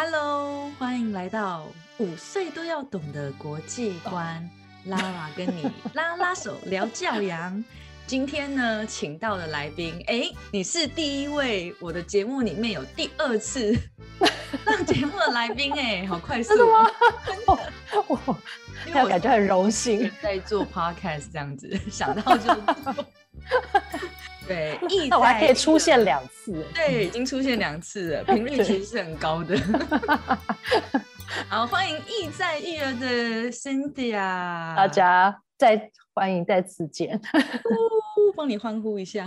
[0.00, 4.48] Hello，欢迎来到五岁都要懂的国际观，
[4.86, 7.64] 拉拉跟你拉拉手聊教养。
[8.06, 13.76] 今天呢，请到的来宾，哎，你是第一位我的节目里面有第二次
[14.64, 16.88] 上节目的来宾，哎，好快速，真的吗？
[18.06, 18.38] 我
[18.86, 22.94] 因为我感觉很荣幸在做 podcast 这样子，想到就做。
[24.48, 24.78] 对，
[25.10, 29.54] 那我还可以出现两次， 对，已经出现两次了， 频率其实是很高的。
[31.48, 37.20] 好，欢迎意在育儿的 Cynthia，大家再欢迎再次见，
[38.34, 39.26] 帮你欢呼一下。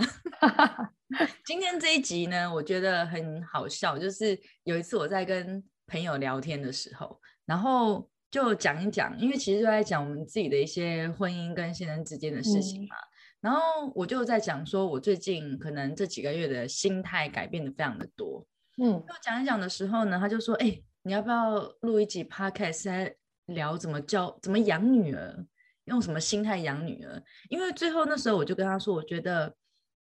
[1.44, 12.96] 今天这一集呢，我觉得很好笑，就是有一次我在跟朋友聊天的时候，然后就讲一讲，因为其实就在讲我们自己的一些婚姻跟先生之间的事情嘛。
[13.42, 18.46] 然后我就在讲说，我最近可能这几个月的心态改变的非常的多。
[18.78, 23.14] 嗯，我讲一讲的时候呢，他就说：“哎，你要不要录一集 podcast 来
[23.46, 25.44] 聊怎么教、怎么养女儿，
[25.86, 29.52] 用什么心态养女儿？”因为最后那时候我就跟他说，我觉得，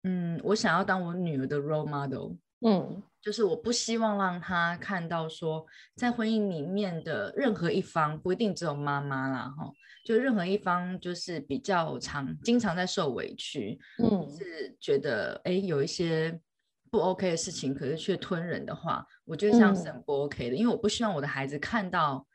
[0.03, 2.35] 嗯，我想要当我女儿的 role model。
[2.65, 9.71] 嗯，就是我不希望让他看到说，在婚姻里面的任何一方，不一定只有妈妈啦，哈。
[10.03, 16.41] 就任何一方就是比较常经常在受委屈，嗯，是觉得哎有一些
[16.89, 22.25] 不 OK 的事情，可是却吞忍的话，我觉得这样是很不 OK 的，因为我不希望我的孩子看到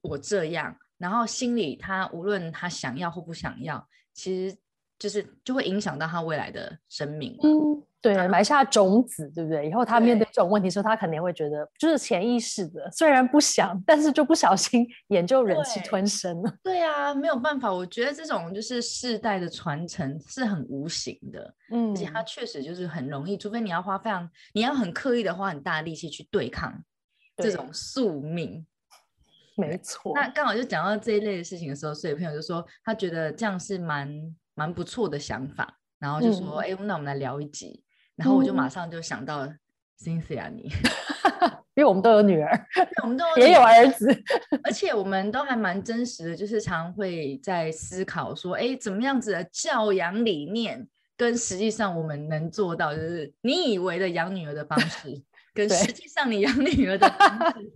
[0.00, 4.56] 我这样，然后心里他无论他想要或不想要，其实
[5.02, 7.36] 就是就会影响到他未来的生命。
[7.42, 7.82] 嗯。
[8.00, 9.68] 对，埋下种子，对不对？
[9.68, 16.52] 以后他面对这种问题的时候，他肯定会觉得，就是潜意识的，虽然不想，但是就不小心也就忍气吞声了。
[16.64, 26.82] 对啊，没有办法，我觉得这种就是世代的传承是很无形的，嗯，而且它确实就是很容易，除非你要花非常，你要很刻意的花很大力气去对抗
[27.36, 28.66] 这种宿命。
[29.54, 30.12] 没错。
[30.16, 34.10] 那刚好就讲到这一类的事情的时候，所以朋友就说他觉得这样是蛮
[34.54, 37.82] 蛮不错的想法，然后就说，哎，那我们来聊一集。
[38.14, 39.48] 然后我就马上就想到
[39.98, 40.70] Cynthia 你，
[41.74, 42.66] 因为我们都有女儿，
[43.02, 44.06] 我们都也有儿子，
[44.62, 50.86] 而且我们都还蛮真实的，就是常会在思考说，哎，怎么样子的教养理念
[51.16, 55.22] 跟实际上我们能做到，就是你以为的养女儿的方式，
[55.54, 57.72] 跟实际上你养女儿的方式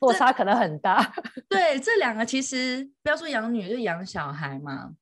[0.00, 1.12] 落差可能很大。
[1.50, 4.92] 对，这两个其实不要说养女儿，就养小孩嘛。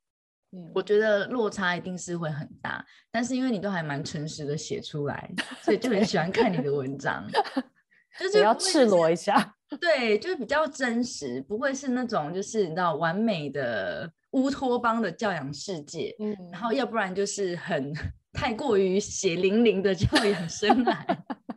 [0.75, 5.31] 我觉得落差一定是会很大，但是因为你都还蛮诚实的写出来，
[5.63, 7.27] 所以就很喜欢看你的文章，
[8.19, 17.93] 就是要赤裸一下，对，就是比较真实，不会是那种就是你知道完美的乌托邦的教养世界，嗯，然后要不然就是很
[18.33, 20.97] 太过于血淋淋的教养生涯，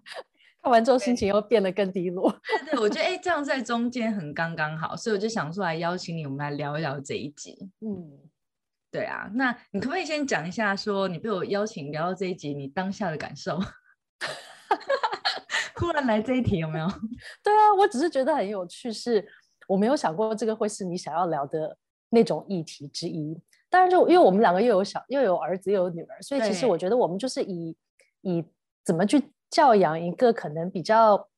[0.62, 2.29] 看完之后心情又变得更低落，
[2.66, 8.29] 对对，我觉得哎这样在中间很刚刚好，所以我就想出来邀请你，我们来聊一聊这一集，嗯。
[8.91, 13.57] 对啊，那你可不可以先讲一下，说你被我邀请聊到这一集，你当下的感受？
[15.75, 16.88] 突然来这一题有没有？
[17.41, 19.25] 对啊，我只是觉得很有趣，是
[19.68, 21.78] 我没有想过这个会是你想要聊的
[22.09, 23.40] 那种议题之一。
[23.69, 27.75] 当然，就因为我们两个又有小又有儿子又有女儿，所以其实我觉得我们就是以
[28.22, 28.44] 以
[28.84, 31.29] 怎么去教养一个可能比较。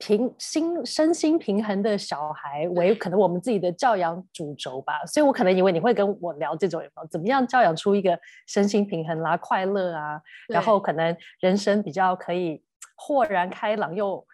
[0.00, 10.18] 平心身心平衡的小孩为可能我们自己的教养主轴吧，所以我可能以为你会跟我聊这种怎么样教养出一个身心平衡啦、快乐啊，
[10.48, 12.62] 然后可能人生比较可以
[12.96, 14.26] 豁然开朗又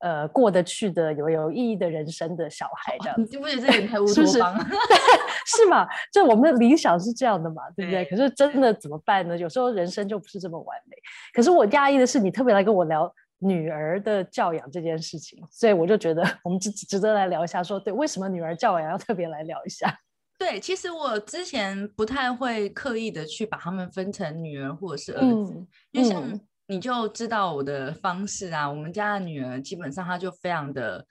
[0.00, 3.14] 呃过得去的有有意义的人生的小孩的。
[3.16, 4.54] 你不觉得这点太乌托邦？
[5.46, 5.88] 是吗？
[6.12, 8.04] 就我们的理想是这样的嘛，对不对？
[8.04, 9.34] 可是真的怎么办呢？
[9.38, 10.96] 有时候人生就不是这么完美。
[11.32, 13.10] 可是我压抑的是，你特别来跟我聊。
[13.44, 17.62] 女儿的教养这件事情，所以我就觉得我们值值得来聊一下。
[17.62, 19.94] 说对，为什么女儿教养要特别来聊一下？
[20.38, 25.54] 对，其实我之前不太会刻意的去把他们分成女儿或者是儿子，
[25.92, 28.68] 因为像你就知道我的方式啊。
[28.68, 31.06] 我们家的女儿基本上她就非常的，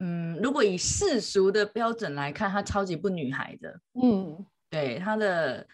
[0.00, 3.80] 嗯，如果以世俗的标准来看，她超级不女孩的。
[4.02, 5.66] 嗯，对，她的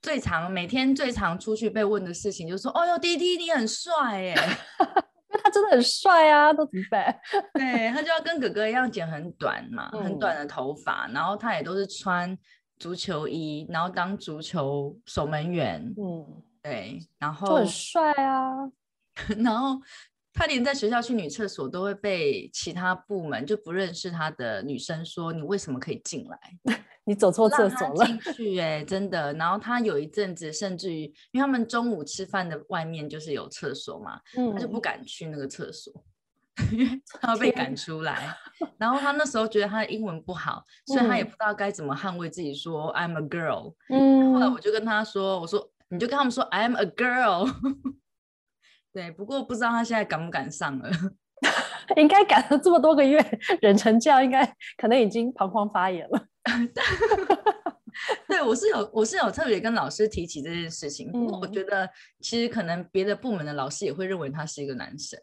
[0.00, 4.36] 最常每天最常出去被问的事情就是说：“哦哟，弟弟你很帅耶。”
[5.56, 7.20] 他真的很帅啊，都怎么办？
[7.54, 12.36] 对他就要跟哥哥一样剪很短嘛，很短的头发，然后他也都是穿
[12.78, 15.82] 足球衣，然后当足球守门员。
[15.96, 18.70] 嗯，对，然后很帅啊。
[19.38, 19.80] 然后
[20.36, 26.38] 他连在学校去女厕所都会被其他部门就不认识他的女生说：“你为什么可以进来？
[27.08, 29.32] ”你走错厕所了，进去哎，真的。
[29.34, 34.20] 然后他有一阵子，甚至于，因为他们中午吃饭的外面就是有厕所嘛，
[34.52, 35.92] 他就不敢去那个厕所。
[36.72, 38.34] 因为他要被赶出来。
[38.78, 43.74] 然后他那时候觉得他的英文不好，所以他也不知道该怎么捍卫自己，说 I'm a girl。
[43.88, 47.48] 嗯，后来我就跟他说，我说你就跟他们说 I'm a girl。
[48.96, 50.90] 对，不过不知道他现在敢不敢上了。
[51.96, 53.22] 应该赶了这么多个月，
[53.60, 54.42] 忍成这样，应该
[54.78, 56.26] 可能已经膀胱发炎了。
[58.26, 61.12] 对，我是有，我是有特别跟老师提起这件事情。
[61.12, 61.86] 不过我觉得，
[62.22, 65.20] 其实可能别的部门的老师也会认为他是一个男生。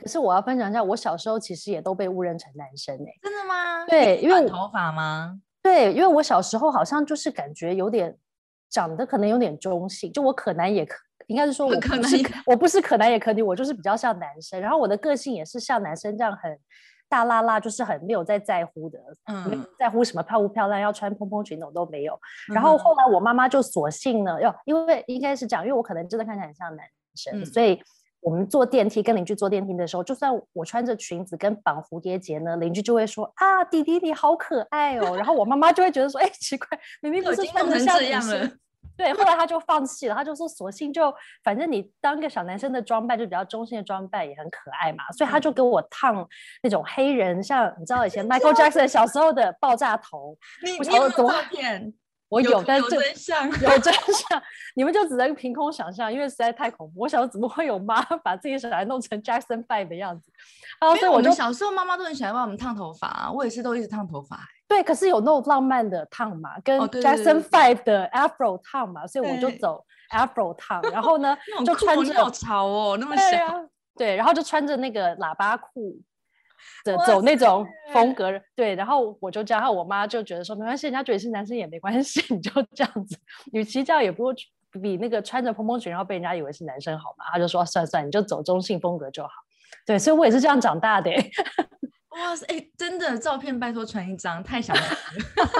[0.00, 3.18] 可是我要分享一下，我小时候其实也都被误认成男生诶。
[3.20, 3.84] 真的吗？
[3.86, 5.40] 对，因为头发吗？
[5.60, 8.16] 对，因为我小时候好像就是感觉有点
[8.72, 10.96] 长得可能有点中性，就我可男也可。
[11.28, 12.10] 应该是说， 我可能
[12.44, 14.60] 我不是可男也可女，我就是比较像男生。
[14.60, 16.58] 然后我的个性也是像男生这样很
[17.08, 22.18] 大拉拉，就是很没有在在乎的，嗯，在乎什么漂不漂亮，要穿蓬蓬裙那种都没有。
[22.52, 26.84] 然后后来我妈妈就索性呢，要因为应该是这样，因为我可能真的看起来很像男
[27.14, 27.80] 生，所以
[28.22, 35.16] 我们坐电梯跟邻居坐电梯的时候，就算我穿着裙子跟绑蝴蝶结呢，邻居就会说啊，弟弟你好可爱哦。
[35.16, 36.68] 然后我妈妈就会觉得说，哎，奇怪，
[37.00, 38.48] 明明不是穿成这样了。
[38.94, 46.28] 对，后来他就放弃了，他就说索性就反正你当个小男生的装扮就比较中性的装扮也很可爱嘛，所以他就给我烫
[46.62, 50.36] 那种黑人，像你知道以前 Michael Jackson 小时候的爆炸头。
[50.62, 51.92] 你你有照片？
[52.32, 54.42] 我有，但是真相有 真相，
[54.74, 57.02] 你们就只能凭空想象，因为实在太恐怖。
[57.02, 60.32] 我想怎么会有妈 把自己小孩弄成 Jackson Five 的样子？
[60.78, 64.40] 啊，所以我就小时候妈妈都很喜欢帮我们烫头发，我也是都一直烫头发。
[64.66, 70.80] 对，可是有那种浪漫的烫嘛，跟 Jackson Five 的 Afro 烫嘛，所以我就走 Afro 烫。
[70.90, 71.36] 然后呢，
[71.66, 73.68] 就穿着好潮哦，那么小。
[73.94, 76.00] 对，然后就穿着那个喇叭裤
[76.84, 78.32] 的走那种风格。
[78.54, 83.16] 对，然后我就这样，然后我妈就觉得说没关系，人家觉得是男生也没关系， 你就这样子。
[83.52, 84.32] 与其这样，也不会
[84.80, 87.24] 比那个穿着蓬蓬裙然后被人家以为是男生好嘛。
[87.32, 89.30] 她就说算算，你就走中性风格就好。
[89.86, 91.10] 对，所以我也是这样长大的。
[92.12, 94.82] 哇塞，哎，真的照片拜托传一张，太想了。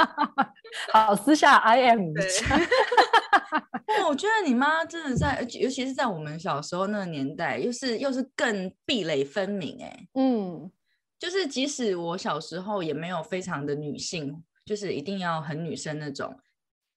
[0.92, 2.12] 好，私下 I am。
[2.12, 9.82] 对，我觉得你妈真的在，尤其是在我们小时候那个年代，又是又是更壁垒分明。
[9.82, 10.70] 哎，嗯，
[11.22, 16.36] 就是即使我小时候也没有非常的女性，就是一定要很女生那种，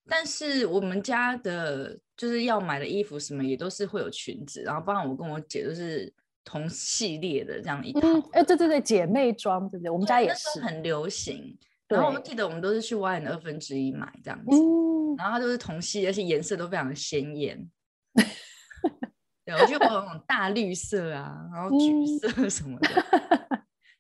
[0.10, 6.12] 但是我们家的就是要买的衣服什么也都是会有裙子，然后包括我跟我姐都是。
[6.48, 9.90] 同系列的这样一套，哎，对对对，姐妹装，对不对？
[9.90, 11.58] 我们家也是很流行。
[11.88, 14.56] 然后我记得我们都是去 Y 的二分之一买这样子，
[15.18, 17.68] 然后它都是同系，而且颜色都非常的鲜艳。
[19.44, 22.90] 对，我就有 那种大绿色啊，然后橘色什么的。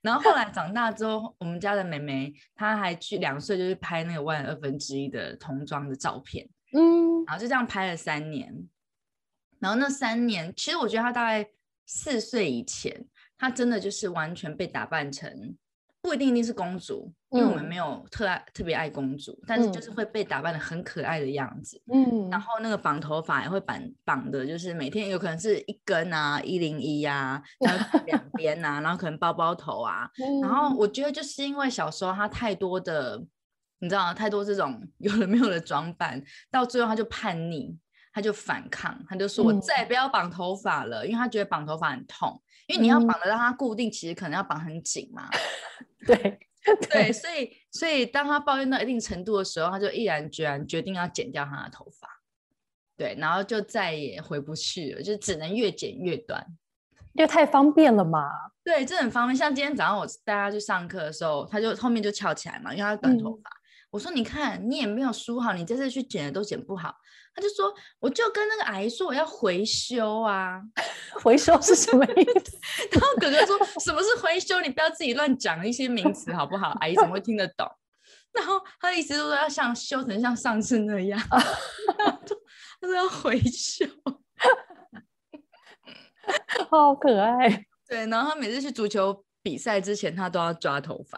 [0.05, 8.69] 然后后来长大之后，我们家的妹妹她还去两岁就去拍那个万二分之一的童装的照片，嗯，然后就这样拍了三年。
[9.59, 11.49] 然后那三年，其实我觉得她大概。
[11.87, 13.05] 四岁以前，
[13.37, 15.55] 她真的就是完全被打扮成，
[16.05, 21.81] 不一定一定是公主，因为我们没有特爱特别爱公主，但是就是会被打扮的很可爱的样子。
[21.91, 30.07] 嗯，然后那个绑头发也会绑绑的，就是每天有可能是一根啊，一零一呀，然后两 边啊，然后可能包包头啊。
[30.43, 33.19] 然后我觉得就是因为小时候她太多的，
[33.79, 37.75] 你知道太多这种有了没有的装扮，到最后她就叛逆。
[38.13, 45.29] 他就反抗，他就说：“我再也不要绑头发了，因为他觉得绑头发很痛，因为你要绑的让它固定，其实可能要绑很紧嘛。”
[46.05, 46.39] 对
[46.89, 52.09] 对，所以所以当他抱怨到一定程度的时候，他就毅然决然决定要剪掉他的头发。
[52.97, 56.45] 对，然后就再也回不去了，就只能越剪越短，
[57.13, 58.29] 因为太方便了嘛。
[58.63, 59.35] 对，这很方便。
[59.35, 63.49] 像今天早上我带他去上课的时候，他就后面就翘起来嘛，因为他短头发。
[63.95, 66.93] 我说：“你看，你也没有梳好，你这次去剪的都剪不好。”
[67.33, 70.61] 他就说：“我就跟那个阿姨说我要回修啊，
[71.23, 72.57] 回修是什么意思？”
[72.91, 74.59] 然后哥哥说：“什么是回修？
[74.59, 76.75] 你不要自己乱讲一些名词好不好？
[76.81, 77.65] 阿姨怎么会听得懂？”
[78.35, 83.85] 然后他的意思就是说要像修成像上次那样， 他说要回修，
[86.69, 87.65] 好可爱。
[87.87, 91.17] 对，然后他每次去足球比赛之前，他都要抓头发。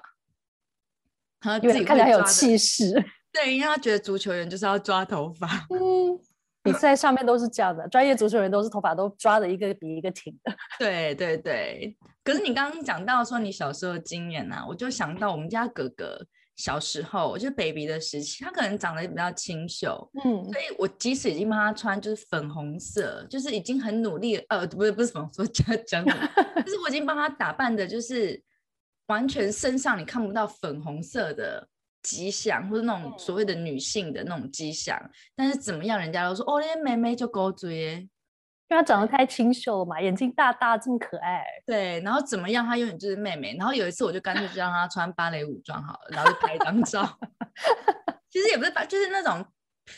[1.40, 2.94] 他自己看起来有气势，
[3.32, 5.48] 对，因为他觉得足球员就是要抓头发。
[5.70, 6.20] 嗯，
[6.64, 10.54] 比赛上面都是这样的，专业足球员都是头发都抓的一个比一个挺的。
[10.80, 16.20] 对对对，可是你刚刚讲到说你小时候的经验呢，我就想到我们家哥哥
[16.56, 25.46] 小时候，就 baby 的时期，他可能长得比较清秀，嗯，所以我即使已经帮他穿就是粉红色，就是已经很努力，呃，不是不是粉红色，
[25.86, 26.04] 讲讲，
[26.66, 28.42] 就是我已经帮他打扮的，就是。
[29.08, 31.68] 完全身上你看不到粉红色的
[32.02, 34.98] 吉祥，或者那种所谓的女性的那种迹象，
[35.36, 38.08] 但是怎么样，人家都说哦，那妹妹就勾嘴，
[38.70, 41.44] 因为她长得太清秀了嘛，眼睛大大，这么可爱。
[41.66, 43.56] 对，然后怎么样，她永远就是妹妹。
[43.58, 47.20] 然后有一次，我就干脆就让她穿芭蕾舞装好了，然后就拍一张照。
[48.30, 49.46] 其实也不是，就是那种。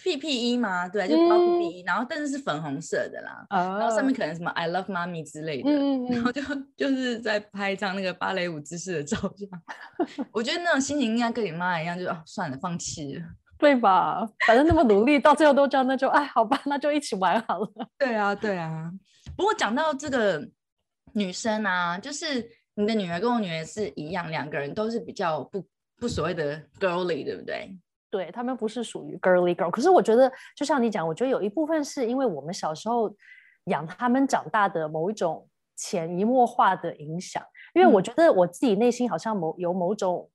[0.03, 0.87] P P E 吗？
[0.87, 5.71] 对，就包 P P E，然后但是是粉红色的啦，然后上面可能什么 I love mommy 之类的，
[6.13, 6.41] 然后就
[6.77, 9.49] 就是在拍一张那个芭蕾舞姿势的照片。
[10.31, 13.23] 我觉得那种心情应该跟你妈一样，就哦算了，放弃了，
[13.57, 14.29] 对吧？
[14.45, 17.69] 反正那么努力，到最后都这样，那就哎好吧，那就一起玩好了。
[17.97, 18.91] 对啊，对啊。
[19.35, 20.47] 不过讲到这个
[21.13, 25.65] 女生啊，就是你的女儿跟我女儿是一样，两个人都是比较不
[25.99, 27.75] 不所谓的 girly，对不对？
[28.11, 33.13] 对他们不是属于 girly girl，可是我觉得就像你讲，我觉得有一部分是因为我们小时候
[33.65, 37.43] 养他们长大的某一种潜移默化的影响。
[37.75, 40.27] 因为我觉得我自己内心好像某有某种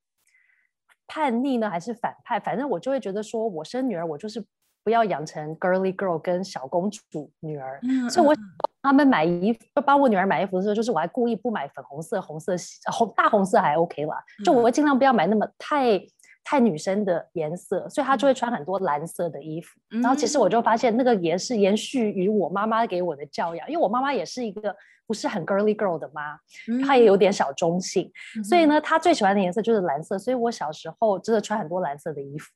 [1.08, 4.44] 叛逆呢，还是反派，反正我就会觉得说，我生女儿我就是
[4.84, 7.80] 不要养成 girly girl 跟小公主女儿。
[8.08, 8.32] 所以我
[8.82, 12.54] 他们买衣服，帮我女儿买衣服的时候，就是我还故意不买粉红色、红色、
[12.92, 16.00] 红大红色还 OK 啦，就我会尽量不要买那么太。
[16.44, 19.80] 太女生的颜色，所以她就会穿很多蓝色的衣服。
[19.88, 26.38] 然后其实我就发现，那个也是延续于我妈妈给我的教养，因为我妈妈也是一个不是很 girly girl 的妈，
[26.86, 28.10] 她也有点小中性，
[28.44, 30.18] 所以呢，她最喜欢的颜色就是蓝色。
[30.18, 32.52] 所以我小时候真的穿很多蓝色的衣服。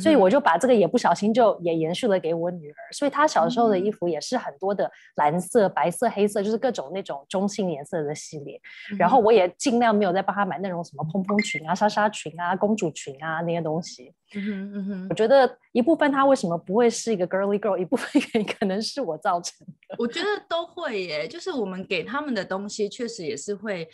[0.00, 8.60] 所以我就把这个也不小心就也延续了给我女儿，所以她小时候的衣服也是很多的蓝色、白色、黑色，就是各种那种中性颜色的系列。
[8.96, 14.14] 然后我也尽量没有再帮她买那种什么蓬蓬裙啊、纱纱裙啊、公主裙啊那些东西。
[14.34, 19.96] 嗯哼嗯哼，我觉得一部分她为什么不会是一个 girly girl，一部分原因可能是我造成的。
[19.98, 23.88] 我觉得都会耶，就是我们给他们的东西确实也是会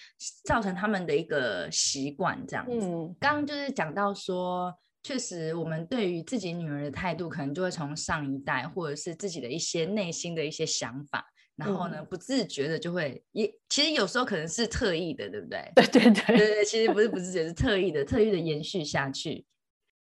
[0.44, 2.88] 造成他们的一个习惯这样子。
[3.18, 4.72] 刚刚就是讲到说。
[5.08, 11.24] 确实，我们对于自己女儿的态度，可能就会从上一代，或者是自己的一些内心的一些想法，
[11.56, 15.66] 然后呢，不自觉的就会也，其实有时候可能是特意的，对不对？
[15.74, 19.46] 对对对对对，其实不是不自觉，是特意的，特意的延续下去。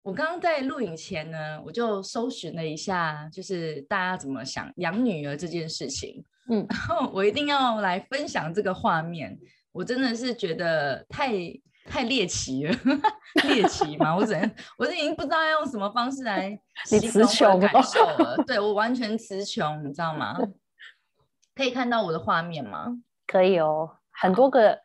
[0.00, 9.38] 我刚刚在录影前呢，我就搜寻了一下，就是大家怎么想养女儿这件事情，嗯，然后我一定要来分享这个画面，
[9.72, 11.34] 我真的是觉得太。
[11.88, 12.74] 太猎奇了，
[13.48, 14.14] 猎奇嘛？
[14.16, 18.36] 我只能，我已经不知道要用什么方式来形容我的感受了。
[18.46, 20.36] 对我完全词穷，你知道吗？
[21.54, 22.98] 可以看到我的画面吗？
[23.26, 24.80] 可以哦，很多个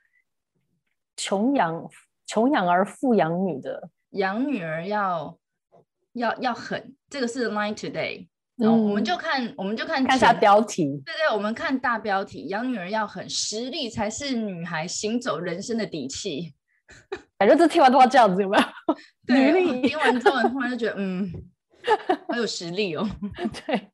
[1.18, 1.90] 穷养
[2.26, 5.38] 穷养儿富养女的，养女儿要
[6.14, 6.96] 要要狠。
[7.10, 8.28] 这个是 Line Today。
[8.58, 10.86] 嗯，我们就看，我们就看看下标题。
[11.04, 16.54] 对对，我们看大标题，养女儿要狠，实力才是女孩行走人生的底气。
[17.38, 18.64] 感觉这听完都要这样子，有没有？
[19.26, 21.32] 对，听完之后突然就觉得，嗯，
[22.28, 23.10] 好有实力哦。
[23.66, 23.92] 对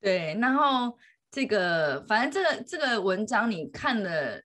[0.00, 0.96] 对，然后
[1.30, 4.40] 这个，反正这个这个文章你看了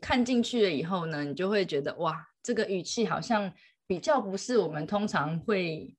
[0.00, 3.52] 看进去了以后呢，你就会觉得，哇，这个语气好像
[3.86, 5.96] 比较不是我们通常会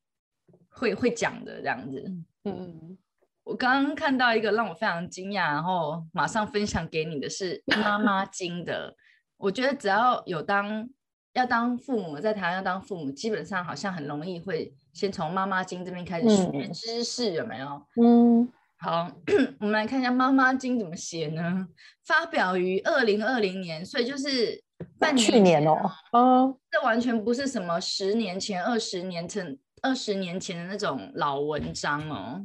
[0.70, 2.03] 会会讲的这样子。
[2.43, 2.98] 嗯嗯。
[3.46, 8.96] 我刚刚看到一个让我非常惊讶，然后马上分享给你的是妈妈经的。
[9.36, 10.88] 我觉得只要有当
[11.34, 17.82] 要当父母，在台湾要当父母，基本上好像很容易会先从妈妈经这边开始学知识，有没有？
[18.02, 18.48] 嗯，
[18.78, 19.12] 好，
[19.60, 21.68] 我们来看一下妈妈经怎么写呢？
[22.06, 24.63] 发表于二零二零年，所以就是
[25.00, 32.44] 半去年哦，嗯，这完全不是什么十年前、二十年前、二十年前的那种老文章哦。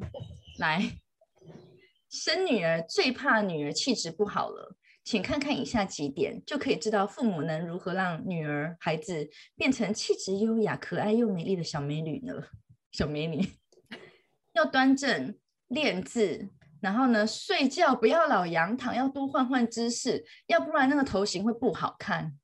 [0.58, 0.82] 来，
[2.08, 4.77] 生女儿最怕女儿气质不好了。
[5.08, 12.34] 请看看以下几点，就可以知道父母能如何让女儿、孩子变成气质优雅、可爱又美丽的小美女呢？
[12.92, 13.42] 小美女
[14.52, 15.34] 要端正、
[15.68, 16.50] 练字，
[16.82, 22.38] 然后呢，睡觉不要老仰躺，要多换换姿势，要不然那个头型会不好看。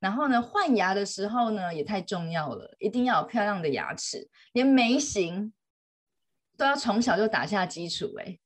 [0.00, 5.52] 然后呢，换牙的时候呢，也太重要了，一定要有漂亮的牙齿，连眉形
[6.56, 8.12] 都要从小就打下基础。
[8.18, 8.40] 哎。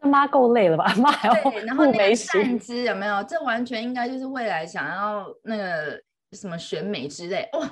[0.00, 0.92] 妈够累了吧？
[0.98, 3.22] 妈还要然后那个站姿有没有？
[3.24, 6.00] 这完全应该就是未来想要那个
[6.32, 7.70] 什么选美之类哇！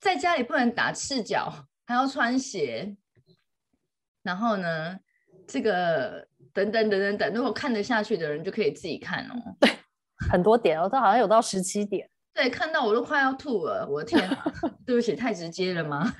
[0.00, 1.52] 在家里不能打赤脚，
[1.86, 2.96] 还要穿鞋。
[4.22, 4.98] 然后呢，
[5.46, 9.34] 这个等等等等等，如果看得下去的人就可以自己看哦。
[9.60, 9.70] 对，
[10.30, 12.08] 很多点哦，这好像有到十七点。
[12.34, 14.28] 对，看到我都快要吐了，我的天！
[14.86, 16.12] 对不起，太直接了吗？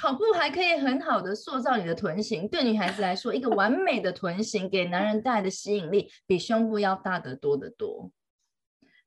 [0.00, 8.10] 跑步还可以很好的塑造你的臀型，对女孩子来说，一个完美的臀型给男人带来的吸引力比胸部要大得多得多。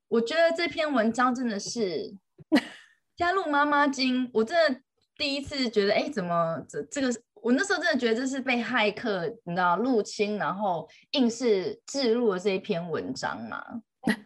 [0.08, 2.14] 我觉得这篇文章真的是
[3.18, 4.80] 加入妈妈经，我真的
[5.18, 7.10] 第一次觉得，哎，怎么这这个
[7.42, 13.64] 我那时候真的觉得这是被骇客你知道入侵，然后硬是置入了这一篇文章嘛。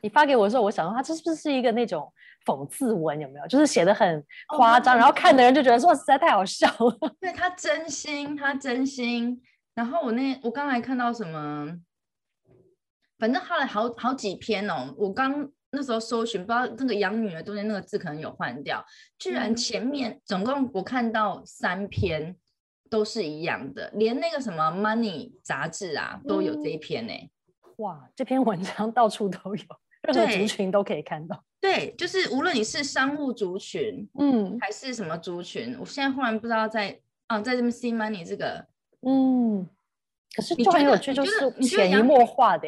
[0.02, 2.12] 你发给我的时候，我想说他这是不是一个那种
[2.48, 3.20] 讽刺文？
[3.20, 3.48] 有没有？
[3.48, 4.24] 就是写的很
[4.56, 6.98] 夸张，然后看的人就觉得说实在太好笑了。
[7.20, 9.42] 对他真心，他真心。
[9.76, 11.78] 然后我那我刚才看到什么，
[13.20, 14.96] 反正后来好好几篇哦。
[14.98, 18.84] 我刚那时候搜寻，不知道那个养女儿中间那个字可能有换掉，
[19.20, 22.36] 居然前面总共我看到三篇
[22.90, 27.14] 都是一样的，连那个什么 Money 杂志啊都有这一篇呢。
[27.78, 29.64] 哇，这篇文章到处都有，
[30.02, 31.44] 任何族群都可以看到。
[31.60, 38.66] 对，就是无论你是商务族群，嗯，还是什么族群，我现在忽然不知道在啊，在这边 see money 这个，
[39.02, 39.68] 嗯，
[40.36, 42.68] 可是就很有趣，就是潜移默化的，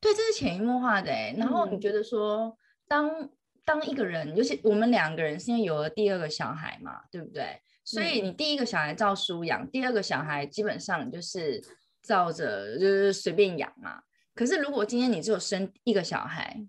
[0.00, 1.12] 对，这是潜移默化的。
[1.36, 2.56] 然后你觉得说，
[2.88, 3.30] 当
[3.64, 7.60] 当一个人，尤其我们两个人，现在有了第二个小孩嘛，对不对？
[7.84, 11.62] 所以你第一个小孩照书养，第二个小孩基本上就是
[12.02, 14.02] 照着就是随便养嘛。
[14.34, 16.64] 可是，如果今天你只有生一个小孩，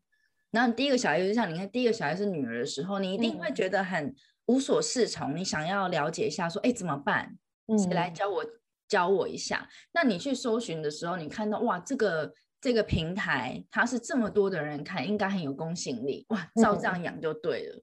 [0.54, 5.36] 然后第一个小孩就像你看，第一个小孩是女儿的时候，你一定会觉得很无所适从。
[5.36, 7.36] 你想要了解一下，说，哎，怎么办？
[7.78, 8.46] 谁来教我
[8.88, 9.68] 教我一下？
[9.94, 12.32] 那你去搜寻的时候，你看到哇，这个
[12.62, 16.24] 这个平台它是这么多的人看，应该很有公信力。
[16.30, 17.82] 哇，照这样养就对了。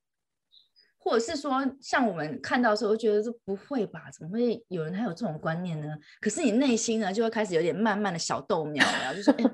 [1.03, 4.11] 或者是说，像我们看到的时候，觉得这不会吧？
[4.13, 5.89] 怎么会有人还有这种观念呢？
[6.21, 9.45] 可是你内心呢，就会开始有点慢慢的小豆苗了，就说：“哎，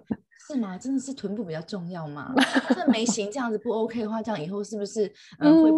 [0.46, 0.78] 是吗？
[0.78, 2.32] 真的是臀部比较重要吗？
[2.74, 5.70] 这眉形这样子不 OK 的话，这样以后是不是嗯会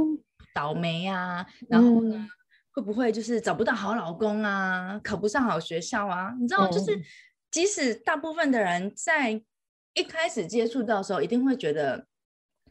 [0.54, 1.46] 倒霉啊？
[1.68, 2.26] 然后呢，
[2.72, 5.00] 会不会就是找不到好老公啊？
[5.02, 6.34] 考不上好学校啊？
[6.40, 6.98] 你知道，就是
[7.50, 9.30] 即使大部分的人在
[9.94, 12.06] 一开始接触到的时候，一定会觉得。”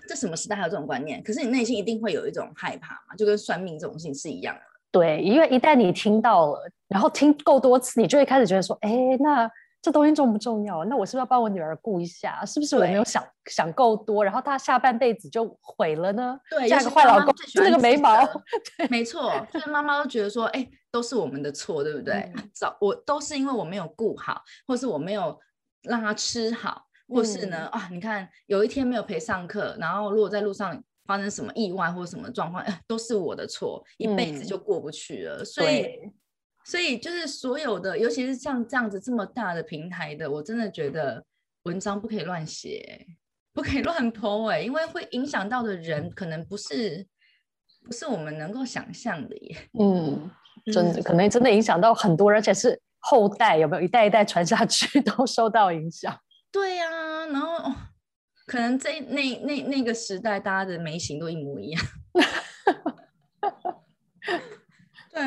[0.07, 1.21] 这什么时代还有这种观念？
[1.21, 4.61] 可是你内心一定会有一种害怕嘛，就跟算命这种事情是一样的。
[4.89, 8.89] 对，因为一旦你听到了，然后听够多次，你就会开始觉得说，哎，
[9.19, 9.51] 那
[9.81, 10.83] 这东西重不重要？
[10.85, 12.43] 那我是不是要帮我女儿顾一下？
[12.45, 16.39] 是不是我没有想想够多，然后她下半辈子就毁了呢？
[16.49, 18.19] 对，嫁个坏老公，那个眉毛，
[18.89, 22.31] 没错，就是妈妈都觉得说，哎，都是我们的错，对不对？
[22.53, 25.39] 早我都是因为我没有顾好，或是我没有
[25.83, 26.83] 让她吃好。
[27.09, 35.45] 或是呢啊，你看有一天没有陪上课，然后如果在路上发生什么意外或者什么状况，都是我的错，一辈子就过不去了。
[35.45, 35.87] 所以，
[36.69, 41.23] 所以就是所有的，尤其是像这样子这么大的平台的，我真的觉得
[41.63, 43.07] 文章不可以乱写，
[43.53, 47.07] 不可以乱剖哎，因为会影响到的人可能不是
[47.85, 49.57] 不是我们能够想象的耶。
[49.79, 50.29] 嗯，
[50.73, 56.13] 真的可能真的影响到很多人，而且是后代有没有一代一代传下去 都受到影响。
[56.51, 57.71] 对呀，然后
[58.45, 61.81] 可能在那那那个时代，大家的眉形都一模一样。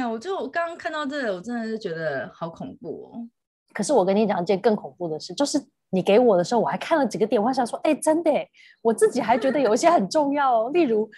[0.08, 3.28] 我就刚刚看到这个，我真的是觉得好恐怖哦。
[3.72, 5.60] 可是我跟你讲一件更恐怖的事，就是
[5.90, 8.30] 你给我的时候，我还看了几个点，我想说，哎，真的，
[8.82, 11.10] 我自己还觉得有一些很重要哦，例如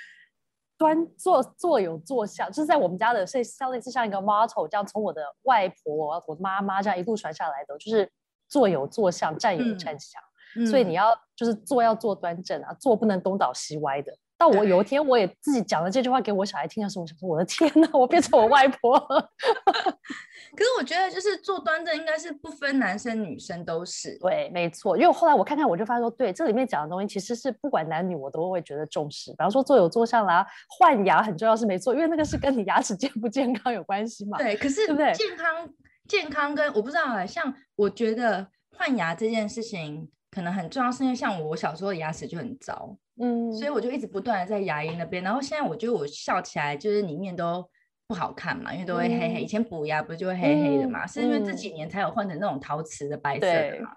[0.78, 8.10] 端坐坐有坐相，就是在我们家的，是像类似像一个 motto，这样从我的外婆、我妈妈这样一路传下来的，就是。
[8.48, 10.20] 坐有坐相，站有站相，
[10.66, 14.12] 所以你要就是坐要坐端正啊，坐不能东倒西歪的。
[14.42, 18.98] 到我有一天我也自己讲了这句话给我小孩听的时候，我想说我的天哪，我变成我外婆。
[18.98, 24.98] 可是我觉得就是坐端正应该是不分男生女生都是对，没错。
[24.98, 29.31] 因为后来我看看我就发现说，对，这里面讲的东西其实是不管男女我都会觉得重视。
[29.31, 34.37] 比方说坐有坐相啦，换牙很重要是没错，因为那个是跟你牙齿健不健康有关系嘛。
[34.38, 35.12] 对，可是对不对？
[35.14, 35.68] 健康。
[36.09, 45.22] 健康跟我不知道啊，像我觉得换牙这件事情可能很重要，是因为像我小时候牙齿就很糟，嗯，所以我就一直不断的在牙医那边。
[45.22, 47.62] 然后现在我觉得我笑起来就是里面都
[48.08, 49.42] 不好看嘛，因为都会黑黑。
[49.42, 53.90] 以前补牙不是就会黑黑的嘛，是因为这几年才有换成那种陶瓷的白色的嘛。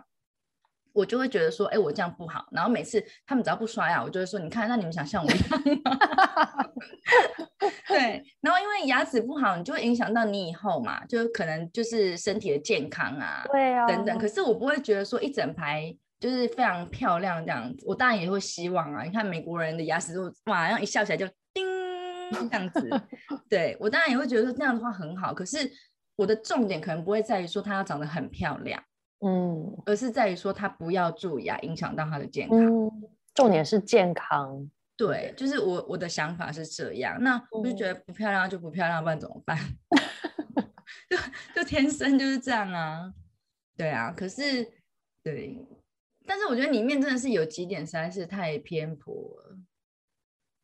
[0.91, 2.45] 我就会觉得说，哎，我这样不好。
[2.51, 6.65] 然后每次他们只要不刷牙，我就会说，你看，那你们想像我一样吗？
[7.87, 8.23] 对。
[8.39, 14.17] 然后因为牙齿不好，你就会影响到你以后嘛，就可能就是身体的健康啊，对啊，等等。
[14.17, 17.85] 可是我不会觉得说一整排就是非常漂亮这样子。
[17.87, 21.65] 我当然也会希望啊，你看美国人的牙齿都哇，然后一笑起来就叮
[22.49, 22.89] 这样子。
[23.49, 25.33] 对我当然也会觉得说这样的话很好。
[25.33, 25.71] 可是
[26.15, 28.81] 我的重点可能不会在于说她要长得很漂亮。
[29.25, 32.59] 嗯，而是在于说他不要蛀牙，影响到他的健康。
[33.33, 34.69] 重点是健康。
[34.97, 37.17] 对，就是我我的想法是这样。
[37.21, 39.57] 那我就觉得不漂亮就不漂亮，不然怎么办？
[41.09, 41.17] 就
[41.55, 43.11] 就天生就是这样啊。
[43.75, 44.67] 对啊，可是
[45.23, 45.57] 对，
[46.27, 49.57] 但是我觉得里面真的是有几点实在是太偏颇了。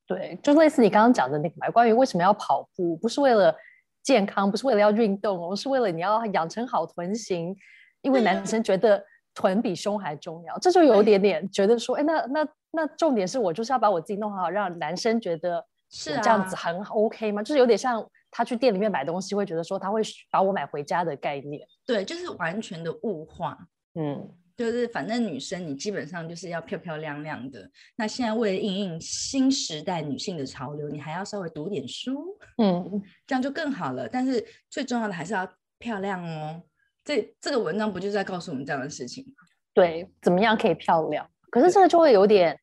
[0.08, 3.56] 对，就类似你刚刚讲的那个嘛，关于为什么要跑步，不是为了
[4.04, 7.56] 健康，不是为了要运动而，是为了你要养成好臀型，
[8.02, 9.02] 因为男生觉得
[9.34, 17.42] 臀比胸还重要，这就有点点觉得说，哎，那那那重点是我就是要把我自己弄好，让男生觉得是这样子很 OK 吗？
[17.42, 21.66] 就是有点像他去店里面买东西，会觉得说他会把我买回家的概念。
[21.86, 23.58] 对，就是完全的物化。
[23.96, 24.30] 嗯。
[24.58, 27.70] 就是反正女生你基本上就是要漂漂亮亮的。
[27.96, 34.08] 那现在为了应应新时代女性的潮流，你还要稍微读点书，嗯， 这样就更好了。
[34.08, 35.48] 但是最重要的还是要
[35.80, 36.62] 漂亮哦。
[37.04, 39.44] 这这个文章不就是在告诉我们这样的事情吗？
[39.74, 41.28] 对，怎么样可以漂亮？
[41.50, 42.58] 可是这个就会有点，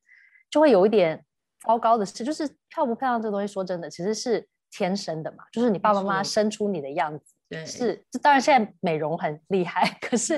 [0.49, 1.23] 就会有一点
[1.65, 7.35] 糟糕的事，就是漂不漂亮这东西，说真的，其实是天生的嘛，就是你爸爸妈妈生出你的样子。
[7.49, 10.37] 对，是，这当然现在美容很厉害，可是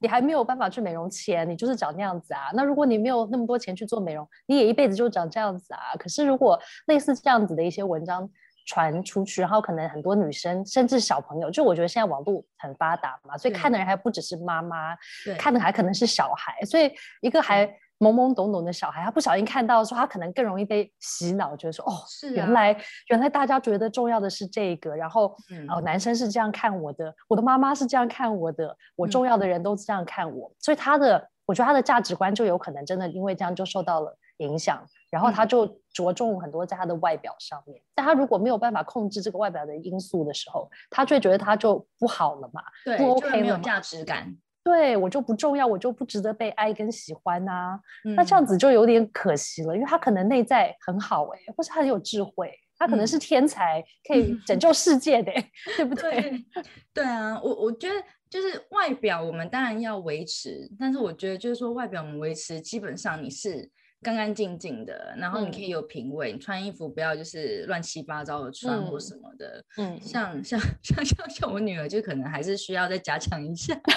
[0.00, 2.50] 你还没有办法去美容前，你就是长那样子啊。
[2.52, 5.94] 那如果你没有那么多钱去做美容，你也一辈子就长这样子啊。
[5.98, 8.28] 可是如果类似这样子的一些文章
[8.66, 14.96] 传出去，然后可能很多女生甚至小朋友，就我觉得现在网络很发达嘛，所以看的人还不只是妈妈，
[15.38, 17.72] 看的还可能是小孩，所以一个还。
[17.98, 22.76] 懵懵懂懂的小孩，他不小心看到说，他可能更容易被洗脑，觉得说，哦，是原来
[23.08, 25.36] 原来大家觉得重要的是这个，然后
[25.68, 34.80] 哦，男生是这样看我的，我的妈妈是这样看我的，我重要的人都这样看我，所以他的，我觉得他的价值观就有可能真的因为这样就受到了影响，
[35.10, 42.62] 然后他就着重很多在他的外表上面，但他如果没有办法控制这个外表的因素的时候，他就会觉得他就不好了嘛，
[42.96, 44.36] 不 OK 没有价值感。
[44.64, 47.80] 对我就不重要，我就不值得被爱跟喜欢呐。
[48.16, 55.32] 那这样子就有点可惜了，因为他可能内在很好哎，或是他很有智慧，他可能是天才，可以拯 救世界的，
[55.76, 56.44] 对不对？
[56.92, 57.94] 对啊，我我觉得
[58.28, 63.70] 就是外表我们当然要维持，但是我觉得就是说外表我们维持，基本上你是
[64.02, 69.64] 干干净净的，然后你可以有品味，你穿衣服不要就是乱七八糟的穿或什么的。
[69.78, 73.74] 嗯，像像像像像我女儿就可能还是需要再加强一下。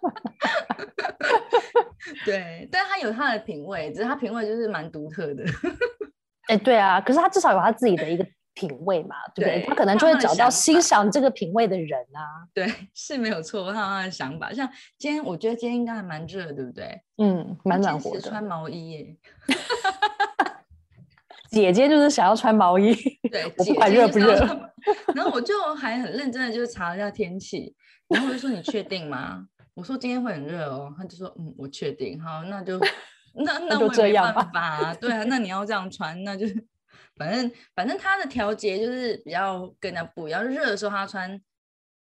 [2.24, 5.44] 对，但他有他的品味，只是他品味就是蛮独特的。
[6.48, 9.64] 哎，对啊，可是他至少有他自己的一个品味嘛，对不对？
[9.66, 12.44] 他可能就会找到欣赏这个品味的人啊。
[12.52, 14.52] 对，是没有错，他有他的想法。
[14.52, 17.00] 像今天，我觉得今天应该还蛮热，对不对？
[17.18, 18.20] 嗯，蛮暖和的。
[18.20, 19.16] 穿毛衣耶。
[21.50, 22.94] 姐姐就是想要穿毛衣。
[23.30, 24.36] 对，我不管热不热。
[25.14, 27.74] 然后我就还很认真的就查了一下天气，
[28.08, 29.46] 然后我就说：“你确定吗？”
[29.80, 32.78] 我说今天会很热哦，他就说嗯，我确定，好，那就
[33.32, 36.46] 那那我没办法，对啊，那你要这样穿，那就
[37.16, 41.40] 反正反正他的调节就是比较跟人家不一样，热的时候他穿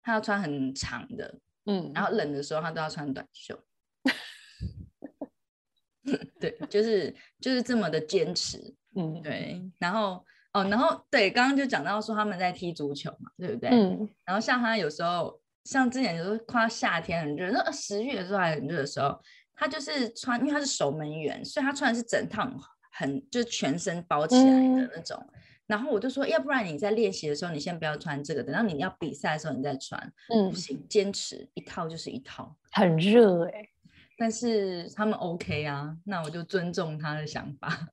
[0.01, 1.31] 他要穿很长的，
[1.67, 3.55] 嗯，然后冷的时候他都要穿短袖，
[6.39, 8.57] 对，就是就是这么的坚持，
[8.95, 13.69] 嗯，对，然后哦，然后对，刚刚就讲到说他们在踢足球嘛，对不对？
[13.69, 15.39] 嗯，然后像他有时候。
[15.69, 19.15] 像之前就是快夏天很热，那十月的时候还很热的时候，
[19.53, 22.49] 他就是穿，因为他是守门员，所以他穿的是整套
[22.91, 25.23] 很就是全身包起来的那种。
[25.67, 30.11] 然后我就说，要不然你在练习的时候，你先不要穿这个，等到你要比赛的时候你再穿。
[30.33, 32.57] 嗯，不行，坚持一套就是一套。
[32.71, 33.69] 很热哎，
[34.17, 37.87] 但是他们 OK 啊，那我就尊重他的想法。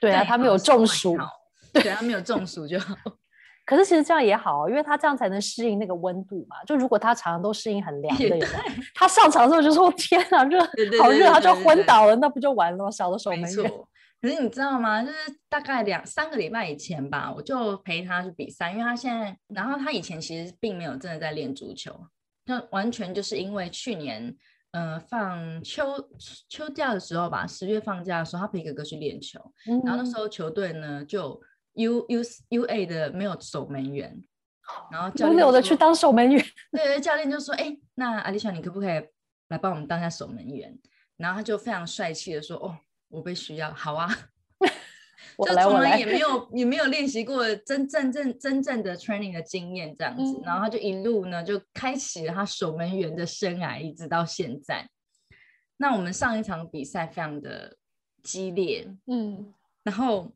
[0.00, 1.16] 对啊，他没有中暑，
[1.72, 2.96] 对，他没有中暑就好。
[3.72, 6.62] 可是其实这样也好，因为他这样才能适应那个温度嘛。
[6.66, 8.38] 就如果他常常都适应很凉的，
[8.94, 10.60] 他上场的时候就说：“天啊，热，
[11.00, 12.90] 好热！”他就昏倒了，那不就完了吗？
[12.90, 13.88] 小的时候没错。
[14.20, 15.02] 可是你知道吗？
[15.02, 15.16] 就是
[15.48, 21.98] 大概两三个礼拜以前吧，我就陪他去比赛，因为他现在，然后他以前其实并没有真的在练足球，
[22.44, 24.36] 那完全就是因为去年，
[24.72, 25.86] 嗯，放秋
[26.50, 29.40] 秋假的时候吧，十月放假的时候，他陪哥哥去练球，
[29.82, 31.40] 然后那时候球队呢就。
[31.74, 34.22] U U U A 的没有守门员，
[34.90, 36.44] 然后教练的去当守门员。
[36.72, 39.08] 对，教练就说：“哎，那阿丽莎，你可不可以
[39.48, 40.78] 来帮我们当下守门员？”
[41.16, 42.76] 然后他就非常帅气的说：“哦，
[43.08, 44.08] 我被需要，好啊。
[45.38, 54.86] ”就从来也没有 也没有练习过真正正真正的 training 的经验这样子，然后他就一路呢就开启了他守门员的生涯，一直到现在。
[55.78, 57.76] 那我们上一场比赛非常的
[58.22, 60.30] 激烈，嗯，然后。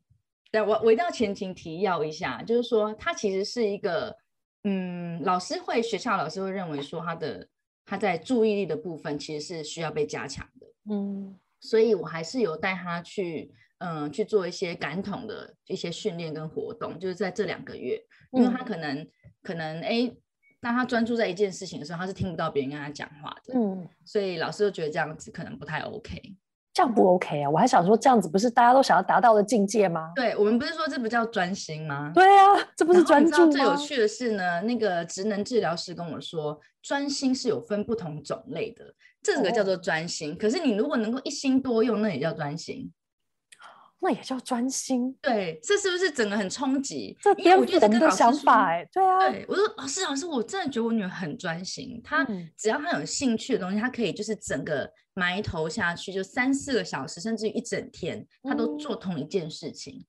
[0.51, 4.15] 对我，我一定要前情提要一下，就是说，他其实是一个，
[4.63, 7.47] 嗯，老师会，学校老师会认为说，他的
[7.85, 19.07] 他在注意力的部分其实是需要被加强的，嗯，所以我还是有带他去，嗯，去做一些感统的一些训练跟活动，就是在这两个月，因为他可能
[19.41, 20.11] 可能，哎，
[20.59, 26.35] 当他专注在一件事情的时候，他是听不到别人跟他讲话的，嗯，所以老师就觉得这样子可能不太 OK。
[26.77, 27.49] 这样不 OK 啊！
[27.49, 30.11] 我还想说，这样子不是大家都想要达到的境界吗？
[30.15, 32.11] 对我们不是说这不叫专心吗？
[32.13, 33.51] 对啊，这不是专注吗？
[33.51, 40.37] 最有趣的是呢，那个职能治疗师跟我说，专心是有分不同种类的，这个叫做专心。
[40.37, 42.91] 可是你如果能够一心多用，那也叫专心。
[43.99, 47.17] 那也叫专心，对，这是不是整个很冲击？
[47.19, 52.23] 这颠覆我们的想法，哎，对啊，对我说老师，老师，我真的觉得我女儿很专心，她
[52.55, 60.05] 只要她有兴趣的东西，她可以就是整个埋头下去，就三四个小时，甚至于一整天，她都做同一件事情，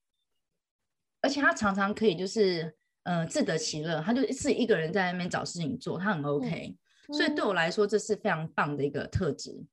[1.21, 6.77] 而且她常常可以就是嗯自得其乐，她就自己一个人在那边找事情做，她很 OK，
[7.11, 9.65] 所以对我来说这是非常棒的一个特质。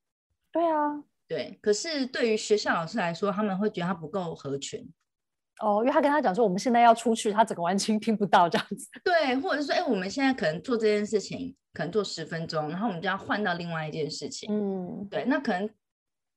[0.51, 1.05] 对啊。
[1.29, 4.89] 对，可是对于学校老师来说，他们会觉得他不够合群。
[5.61, 8.89] 哦，因为他跟他讲说，我们现在要出去，他整个完全听不到这样子。
[9.03, 14.49] 对，或者是说，哎，我们现在可能做这件事情，可能做十分钟，然后我们就要换到另外一件事情。
[14.53, 15.69] 嗯，对，那可能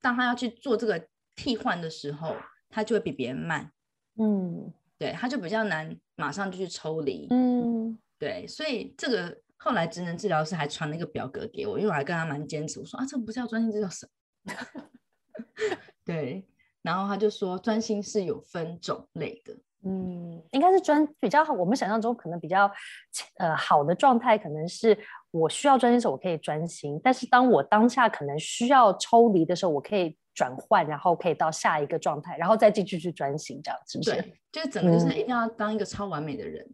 [0.02, 2.36] 当他要去做这个替换的时候，
[2.70, 3.70] 他就会比别人慢。
[4.18, 7.28] 嗯，对，他就比较难马上就去抽离。
[7.30, 14.08] 嗯，对，所以这个后来职能治疗师还传了一个表格给我，因为我还跟他蛮坚持，我说啊，这不叫专心治疗师。
[16.06, 16.46] 对，
[16.82, 21.54] 然后他就说专心是有分种类的，嗯，应该是专比较好。
[21.54, 22.72] 我们想象中可能比较
[23.38, 24.98] 呃好的状态，可能是
[25.32, 34.12] 我需要专心时候我可以专心，但是当我当下可能需要抽离的时候，我可以转换，然后可以到下一个状态，然后再继续去专心，这样是不是？
[34.12, 36.68] 对，就是整个就是一定要当一个超完美的人。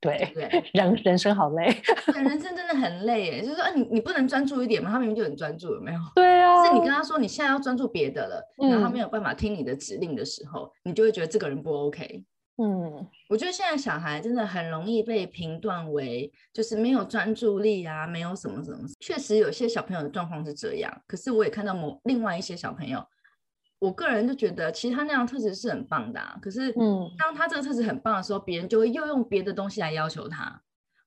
[0.00, 1.66] 对对，人人生好累，
[2.14, 3.42] 人生真的很累耶。
[3.42, 4.90] 就是说，啊，你你不能专注一点吗？
[4.90, 6.00] 他明明就很专注，有没有？
[6.14, 6.64] 对啊。
[6.64, 12.24] 是你跟他说你现在要专注别的了，然后他没有办法听你的指令的时候，你就会觉得这个人不 OK。
[12.62, 18.78] 嗯，我觉得现在小孩真的很容易被评断为就是没有专注力啊，没有什么什么。
[19.00, 23.02] 确实有些小朋友的状况是这样，可是我也看到某另外一些小朋友。
[23.80, 26.20] 我个人就觉得，其实他那样特质是很棒的。
[26.40, 30.60] 可是，嗯，当他这个特质很棒的时候，别人就会又用别的东西来要求他。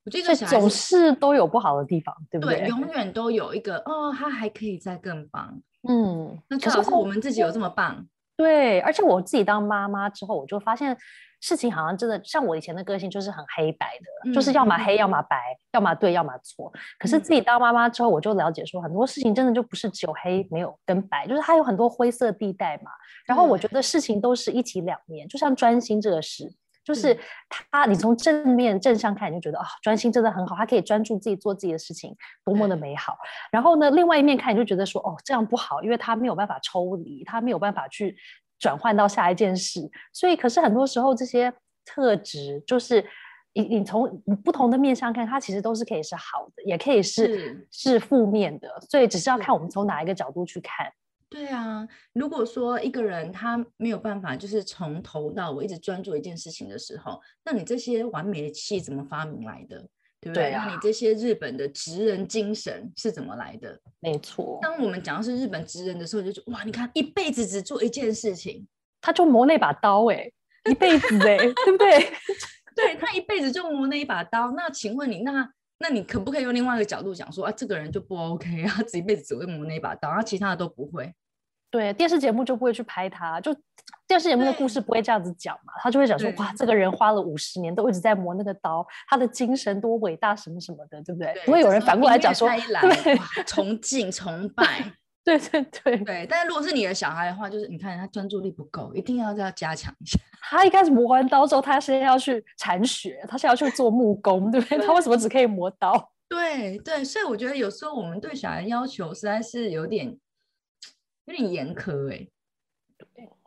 [0.03, 2.67] 我觉得总是都有不好的地方，对不对？
[2.67, 5.62] 永 远都有一个哦，他还可以再更棒。
[5.88, 8.05] 嗯，那最好是我们自己有这么棒。
[8.36, 10.97] 对，而且我自己当妈妈之后，我就发现。
[11.45, 15.38] 事情好像真的像我以前的个性，就是很黑白的，就是要么黑，要么白，
[15.73, 16.71] 要么对，要么错。
[16.97, 22.91] 可是自己当妈妈之后，我就了解说，很多事情真的就不是只有黑没有跟白，就是它有很多灰色地带嘛。
[23.25, 26.49] 然后我觉得事情都是一体两面，就像专心这个事，
[26.82, 33.17] 就是他，你从正面正向看，你就觉得啊，专心真的很好，他可以专注自己做自己的事情，多么的美好。
[33.51, 38.15] 然后呢，另外一面看，你就觉得说，哦，这样不好，因为他没有办法抽离，他没有办法去。
[38.63, 43.06] 转换到下一件事，所以可是很多时候这些特质，就是
[43.52, 50.89] 你你从不同的面向看，它其实都是可以是好的，也可以是是负面的，所以只是要看我们从哪一个角度去看。
[51.30, 59.86] 对啊，如果说一个人他没有办法，就是从头到尾一直专注一件事情的时候，那你这些完美的气怎么发明来的？
[60.23, 60.51] 对不对？
[60.51, 63.79] 那你这些日本的职人精神是怎么来的？
[63.99, 64.59] 没错。
[64.62, 68.67] 当我们讲的是日本职人的时候，就说哇，你看一辈子只做一件事情，
[69.01, 70.31] 他就磨那把刀，哎，
[70.69, 72.12] 一辈子，哎， 对不对？
[72.75, 74.51] 对他一辈子就磨那一把刀。
[74.51, 81.13] 那请问你，那那你可不可以用另外一个角度讲说啊，这个人就不 OK 啊，这一辈子只会磨那一把刀，然后其他的都不会。
[81.73, 83.51] 对电视节目就不会去拍他，就
[84.07, 91.33] 电视节目的故事不会这样子讲嘛，他就会讲说哇，这个人花了五十年都一直在磨那个刀，他的精神多伟大什么什么的，对不对？
[91.45, 94.63] 不会有人反过来讲说对崇敬崇拜，
[95.25, 96.27] 对对对对。
[96.29, 100.19] 但是如果是你的小孩的话，就是你看他专注力不够，一定要要加强一下。
[100.51, 104.77] 他一开始磨完刀之后，他现在要去铲雪，他现在要去做木工，对不对？
[104.77, 106.12] 他为什么只可以磨刀？
[106.29, 110.15] 对对，所以我觉得有时候我们对小孩要求实在是有点。
[111.25, 112.27] 有点严苛哎，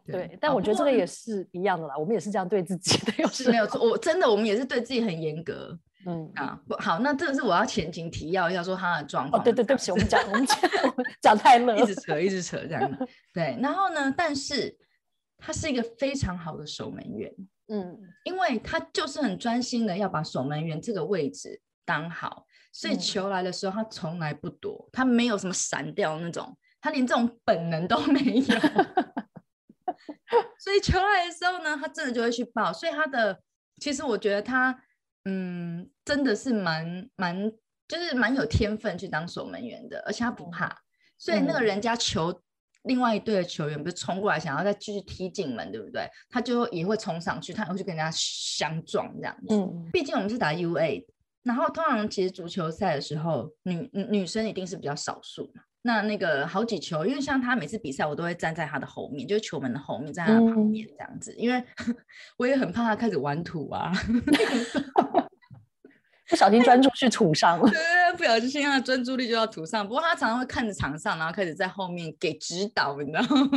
[0.07, 3.81] 对对，但我觉得这个也是一样的啦，我们也是这样对自己的，是没有错。
[3.81, 5.79] 我真的，我们也是对自己很严格。
[6.09, 9.43] 嗯啊，不好，那这个是我要前情提要一下，说他的状况。
[9.43, 10.57] 哦，对对，对不起，我们讲我们讲
[11.21, 12.99] 讲太乐，一直扯一直扯这样。
[13.35, 14.79] 对，然后呢，但是
[15.37, 17.35] 他是一个非常好的守门员，
[17.67, 26.57] 嗯，因为他就是很专心的要把守门员这个位置当好，所以球来的时候他从来不躲，他没有什么闪掉那种。
[26.87, 28.61] 他连这种本能都没有，
[30.57, 32.73] 所以求来的时候呢，他真的就会去抱。
[32.73, 33.41] 所以他的
[33.81, 34.81] 其实我觉得他
[35.25, 37.51] 嗯，真的是蛮蛮
[37.89, 40.81] 就是蛮有天分去当守门员的，而且他不怕。
[41.19, 42.41] 所以那个人家球
[42.85, 46.09] 另外一队的球员不是冲过来想要再继续踢进门，对不对？
[46.31, 49.57] 他就也会冲上去，他会去跟人家相撞这样子。
[49.57, 51.05] 嗯，毕竟我们是打 U A，
[51.43, 55.63] 然后通常其实足球赛的时候，女女生一定是比较少数嘛。
[55.87, 61.65] 那那个好几球，因为像他每次比赛，我都会站在他的后面，就是球门的后面，在他的旁边这样子，因为
[62.37, 63.91] 我也很怕他开始玩土啊，
[66.29, 67.67] 不小心专注去土上了。
[67.71, 67.79] 对，
[68.19, 69.87] 不小心他的专注力就要土上。
[69.87, 73.49] 不过他常常会看着场上，然后开始在后面给指导，你知道吗？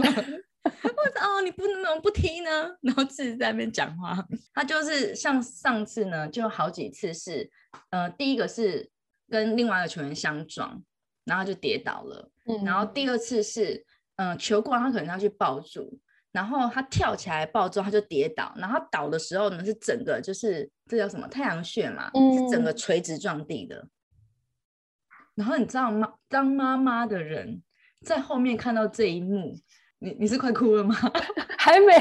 [0.64, 2.50] 我说哦，你不能不踢呢，
[2.82, 4.24] 然后自己在那边讲话。
[4.54, 7.50] 他就是像上次呢，就好几次是，
[7.90, 8.88] 呃，第一个是
[9.30, 10.84] 跟另外一个球员相撞，
[11.26, 12.32] 然后就跌倒了。
[12.46, 13.86] 嗯，然后第二次是，
[14.18, 16.00] 嗯，球过他可能要去抱住，
[16.32, 18.54] 然后他跳起来抱住，他就跌倒。
[18.58, 23.88] 然后倒的时候呢，是整个就是这叫什么太阳穴嘛，是整个垂直撞地的。
[25.36, 26.14] 然后你知道吗？
[26.28, 27.62] 当妈妈的人
[28.06, 29.56] 在后面看到这一幕。
[30.00, 30.96] 你你是快哭了吗？
[31.60, 31.94] 还没，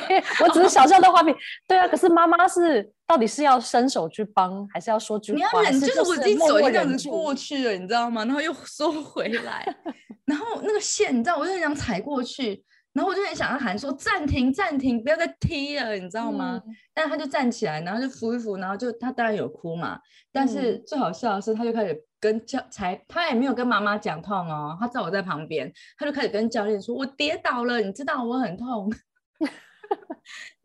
[0.43, 1.35] 我只是想象的画面。
[1.67, 5.37] 对啊，可是妈妈是到底是要伸手去帮，还是要说句话？
[5.37, 8.25] 你要忍，就是我已经手这样子过去了，你知道吗？
[8.25, 9.67] 然后又收回来，
[10.27, 16.63] 然后那个线，你知道，我就很想踩过去，然后我就很想要喊说暂停，暂停，不要再踢了，你知道吗？
[16.95, 19.99] 但是他就站起来，然后就扶一扶，然后就他当然有哭嘛，
[20.33, 22.05] 但是最好笑的是，他就开始。
[22.21, 28.93] 跟教才，他也没有跟妈妈讲痛哦，他知道我在旁边，他就开始跟教练说：“我跌倒了，你知道我很痛。”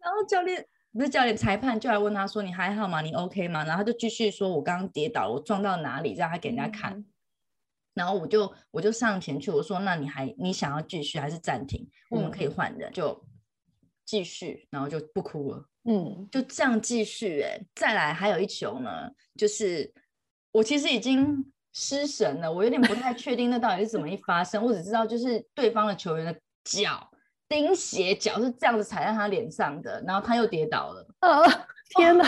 [0.02, 3.02] 然后教练不是教练，裁判就来问他说：“你还好吗？
[3.02, 7.06] 你 OK 吗？”然后他就继续说：“我刚刚跌倒，我撞到哪里？”让他给人家看。
[7.94, 11.88] 然后我就我就上前去，我说：“那你还你想要继续还是暂停？
[12.10, 13.24] 我们可以换人，就
[14.04, 15.70] 继续。”然后就不哭了。
[15.84, 17.42] 嗯，就这样继续。
[17.42, 19.94] 哎，再来还有一球呢，就是。
[20.54, 24.64] 我其实已经失神了，我有点不太确定那到底是怎么一发生。
[24.64, 27.10] 我只知道就是对方的球员的脚
[27.50, 31.08] 钉鞋脚是这样子踩在他脸上的，然后他又跌倒了。
[31.20, 31.42] 啊！
[31.96, 32.24] 天哪！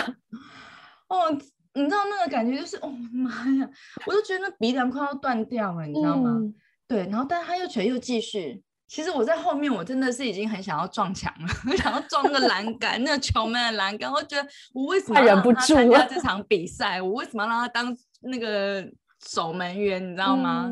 [1.08, 1.32] 哦，
[1.74, 3.70] 你知道那个感觉就是，哦妈呀！
[4.08, 6.40] 我就觉得那鼻梁快要断掉了，你知道吗？
[6.88, 8.64] 对，然后但是他又拳又继续。
[8.88, 14.12] 其实我在后面，我真的是已经很想要撞墙了， 想要撞那个栏杆，那个球门的栏杆。
[14.12, 17.02] 我觉得我为什么忍不住参加这场比赛？
[17.02, 17.98] 我为什么要让他当？
[18.26, 18.86] 那个
[19.28, 20.70] 守门员，你知道吗？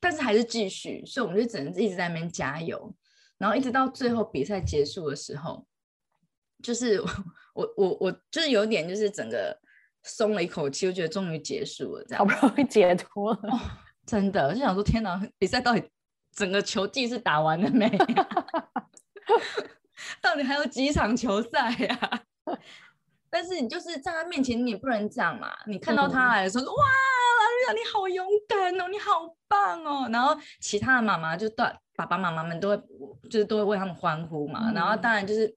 [0.00, 2.94] 但是还是继续，所以我们就只能一直在那边加油，
[3.38, 5.66] 然后一直到最后比赛结束的时候，
[6.62, 7.00] 就是
[7.54, 9.58] 我我我就是有点就是整个
[10.02, 13.60] 松了一口气，我觉得终于结束了，这样好不容易解脱了，
[14.04, 15.82] 真的就想说天哪，比赛到底
[16.32, 17.88] 整个球季是打完了没？
[20.20, 22.22] 到底还有几场球赛呀？
[23.34, 25.50] 但是你就是在他面前，你也不能这样嘛。
[25.66, 29.10] 你看到他来的时候，哇，老瑞亚你好勇敢哦，你好
[29.48, 30.08] 棒哦。
[30.12, 31.66] 然后其他的妈妈就对
[31.96, 32.76] 爸爸妈妈们都会，
[33.28, 34.70] 就是都会为他们欢呼嘛。
[34.72, 35.52] 然后当然就是，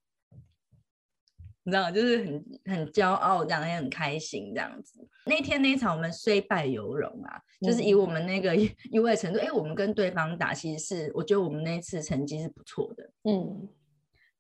[1.66, 5.08] 你知道，就是很很骄傲这样，也很开心这样子。
[5.28, 8.56] 那天那一场我们虽败犹荣啊，就是以我们那个
[8.92, 13.12] 意外程度，哎，我们跟对方打，其实是我觉得我们那次成绩是不错的。
[13.30, 13.70] 嗯，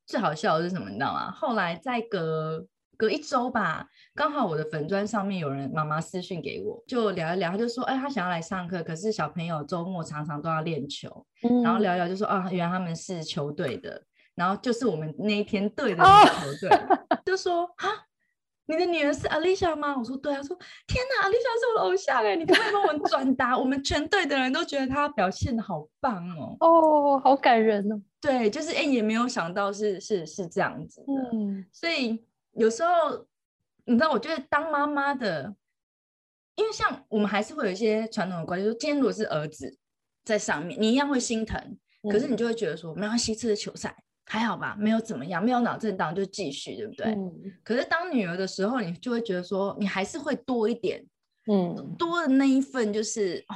[0.07, 1.29] 最好笑的是什么，你知道吗？
[1.29, 2.65] 后来在隔。
[2.97, 11.25] 隔一周吧，刚好我的粉砖上面有人妈妈私讯给我，就聊一聊，他就说，哎，他想要来上课，可是小朋友周末常常都要练球，
[11.63, 14.01] 然后聊一聊就说，啊，原来他们是球队的，
[14.33, 16.79] 然后就是我们那一天队的球队，
[17.23, 17.87] 就说，啊，
[18.65, 19.95] 你的女儿是 Alicia 吗？
[19.95, 20.57] 我说对啊，说
[20.87, 23.55] 天哪，Alicia 是我的偶像哎，你可不可以帮我们转达？
[23.55, 32.25] 我们全队的人都觉得她表现的好棒哦，哦，好感人哦，对，就是哎，也没有想到是是是这样子的，嗯，所以。
[32.57, 33.25] 有时候，
[33.85, 35.55] 你知道，我觉得当妈妈的，
[36.55, 39.77] 因为像我们还是会有一些传统的关系，说今天如果是儿子
[40.23, 41.77] 在上面，你一样会心疼，
[42.11, 47.15] 可是你就会觉得说，没关系，这次球赛还好吧，没有怎么样，没有脑震荡，就继续，对不对？
[47.63, 51.05] 可是当女儿的时候，你就会觉得说，你还是会多一点，
[51.49, 53.55] 嗯，多的那一份就是哦，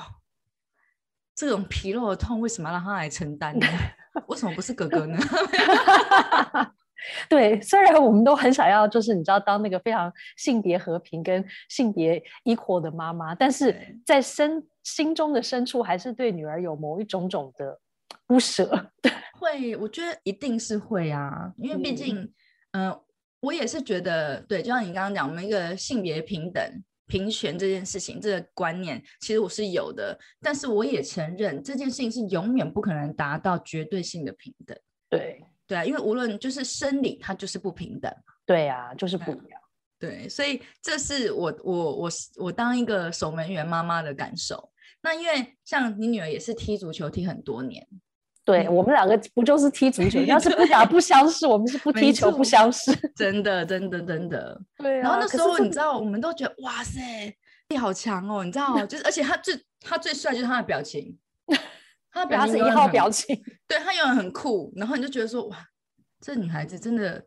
[1.35, 3.67] 这种皮肉的痛，为什么让他来承担呢？
[4.27, 5.17] 为什么不是哥哥呢？
[7.29, 17.79] 对，虽然我们都很想要，就是你知道，当那个非常性别和平跟性别 equal 的妈妈，但是在深心中的深处，还是对女儿有某一种种的
[18.27, 18.91] 不舍。
[19.39, 22.31] 会，我觉得一定是会啊，因为毕竟，
[22.73, 22.95] 嗯，
[23.39, 26.63] 我也是觉得，对，就像你刚刚讲，我们一个性别平等、
[27.07, 34.77] 平权这件事情，这个观念，其实我是有的，但是我也承认，这件事情是永远不可能达到绝对性的平等。
[35.09, 35.43] 对。
[35.71, 38.13] 对啊，因为无论就是生理，它就是不平等。
[38.45, 39.61] 对啊，就是不一样。
[39.97, 44.69] 对，所以这是我我我我当一个守门员妈妈的感受。
[45.01, 47.87] 那因为像你女儿也是踢足球踢很多年，
[48.43, 50.19] 对我们两个不就是踢足球？
[50.23, 52.91] 要是不打 不相识，我们是不踢球不相识。
[53.15, 54.61] 真的，真的，真的。
[54.77, 54.97] 对。
[54.97, 56.99] 然后那时候你知道，我们都觉得哇塞，
[57.69, 58.43] 你好强哦！
[58.43, 61.17] 你知道，就是而且他最他最帅就是他的表情。
[62.11, 63.35] 他他是一号表情，
[63.67, 65.57] 对他永远很酷，然后你就觉得说哇，
[66.19, 67.23] 这女孩子真的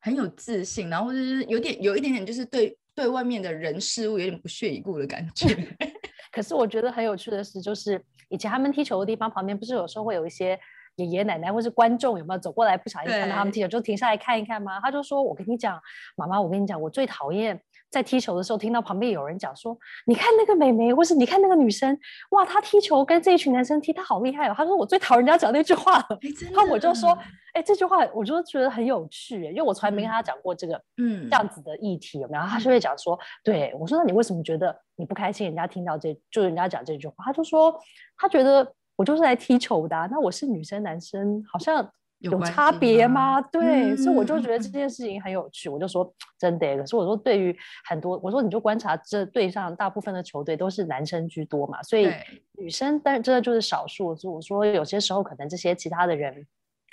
[0.00, 5.48] 很有自信，然后就是有点有一点点就是对对外面的人事物有点不屑一顾的感觉。
[6.32, 10.58] 可是我觉得很有趣的是，就是以前他们踢球的地方旁边，不是有时候会有一些。
[10.96, 14.78] 爷爷奶奶或是观众有没有走过来不小心看到他们踢球就停下来看一看吗？
[14.80, 15.80] 他就说：“我跟你讲，
[16.14, 17.58] 妈妈，我跟你讲，我最讨厌
[17.90, 19.76] 在踢球的时候听到旁边有人讲说，
[20.06, 21.98] 你看那个美眉，或是你看那个女生，
[22.30, 26.18] 哇，她踢球跟这一群男生踢，她好厉害哦。”他说：“我最讨厌人家讲那句话了。”
[26.52, 27.18] 然后我就说
[27.52, 32.42] ：“哎，这句话我就觉得很有趣，因为我从来没跟他讲过这个，嗯，这样子的议题有没有？
[32.44, 35.46] 他就会讲说：对我说，那你为什么觉得你不开心？
[35.46, 37.76] 人家听到这就人家讲这句话，他就说
[38.16, 41.90] 他觉得。”我就是来踢球的，那我是女生男生好像
[42.20, 43.40] 有差别吗？
[43.40, 45.68] 对，所以我就觉得这件事情很有趣。
[45.68, 47.56] 我就说真的，可是我说对于
[47.88, 52.12] 很多，我说你就观察这队上大部分的球队都是男生居多嘛，所以
[52.58, 54.14] 女生但是真的就是少数。
[54.14, 56.46] 所以我说有些时候可能这些其他的人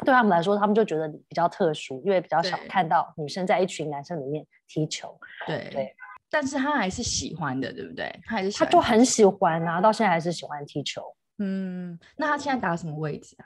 [0.06, 5.14] 对他们来说，他们就觉得你比较特殊，因为比较少看到女生在一群男生里面踢球。
[5.46, 5.94] 对对，
[6.30, 8.18] 但是他还是喜欢的，对不对？
[8.26, 11.02] 他还是他就很喜欢啊，到现在还是喜欢踢球。
[11.40, 13.46] 嗯，那他现在打什么位置啊？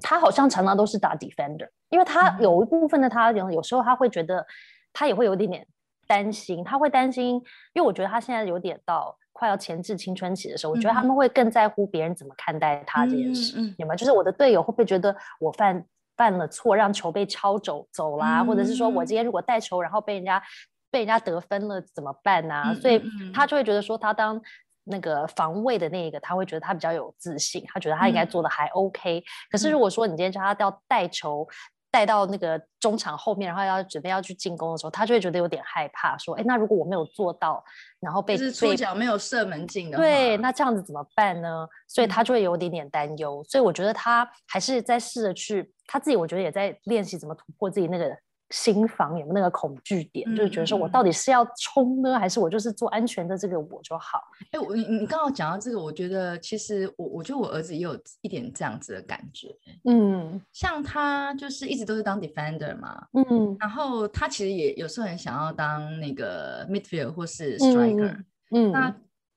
[0.00, 4.46] 他好像常常都是打 defender，因为他有一部分的他有有时候他会觉得
[4.92, 5.66] 他也会有点点
[6.06, 7.34] 担心，他会担心，
[7.72, 13.96] 因为我觉得他现在有点到快要前置青春期的时候，我觉得他们会更在乎别人怎么看待他这件事，有没有？
[13.96, 15.84] 就是我的队友会不会觉得我犯
[16.16, 20.42] 犯了错，让球被抄走走啦，或者是说我今天如果带球然后被人家
[20.90, 22.74] 被人家得分了怎么办呢？
[22.80, 24.40] 所以他就会觉得说他当。
[24.84, 29.22] 那个防卫的那一个，他会觉得他比较有自信，他觉得他应该做的还 OK。
[29.50, 31.46] 可是如果说你今天叫他要带球
[31.90, 37.62] 带到那个中场后面，然后要准备要去进攻的时候，他就会觉得有点害怕，说：“哎，那如果我没有做到，
[37.98, 43.44] 然后被是触角没有射门进的，对，那这样子怎么办呢？”所以他就会有点点担忧。
[43.48, 48.16] 所以我觉得他还是在试着去他自己，我觉得也在练习怎么突破自己那个。
[48.50, 54.20] 心房有有那个恐惧点，就是觉得说我到底是要冲呢，还是我就是做安全的这个我就好？
[54.50, 59.54] 哎，我你你刚刚讲到这个，我觉得其实我我觉得我儿子也有一点这样子的感觉。
[59.84, 68.24] 嗯，像他就是一直都是当 defender 嘛，嗯，然后他其实也有时候很想要当那个 midfield 或是 striker。
[68.50, 68.92] 嗯，那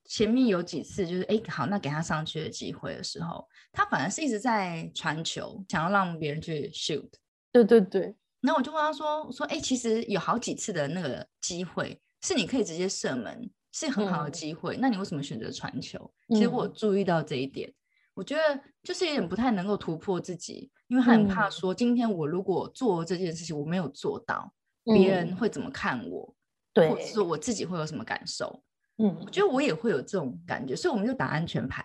[0.06, 7.08] 前面有几次就是哎好，那给他上去的机会的时候，他反而是一直在传球，想要让别人去 shoot。
[7.52, 8.12] 对对对。
[8.46, 14.76] 那我就问他说：“说哎，其实有好几次的那个机会是你可以直接射门，是很好的机会。
[14.76, 16.12] 那你为什么选择传球？
[16.28, 17.72] 其实我注意到这一点，
[18.12, 24.52] 我觉得就是有点不太能够突破自己，因为他很怕说今天我如果做这件事情我没有做到，
[24.84, 26.34] 别人会怎么看我？
[26.74, 28.62] 对，或者说我自己会有什么感受？
[28.98, 31.82] 嗯，我觉得我也会有这种感觉，所以我们就打安全牌。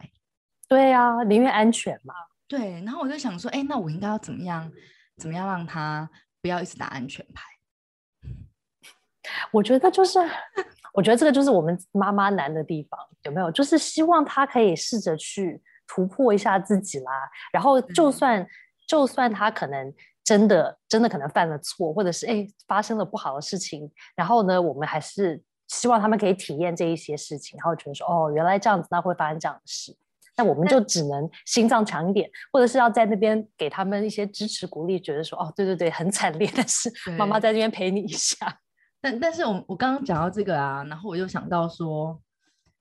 [0.67, 2.13] 对啊，宁愿安全嘛。
[2.49, 4.69] 对，然后我就想说，哎，那我应该要怎么样？
[5.15, 6.09] 怎么样让他？
[6.41, 7.43] 不要一直打安全牌，
[9.51, 10.19] 我觉得就是，
[10.93, 13.51] 我觉得这个就是我们妈妈难的地方，有没有？
[13.51, 17.29] 就是希望他可以试着去突破一下自己啦。
[17.51, 18.47] 然后，就算
[18.87, 29.95] 就算他可能真的真的可能犯了错，或者是哎发生了不好的事情，然后呢，我们还是希望他们可以体验这一些事情，然后觉得说哦，原来这样子，那会发生这样的事。
[30.39, 38.37] 那我们就只能心脏强一点，或者是要在那边给他们一些支持鼓励，觉得说哦，对对对，很惨烈，但是妈妈在这边陪你一下。
[39.01, 42.17] 但但是我我刚刚讲到这个啊，然后我又想到说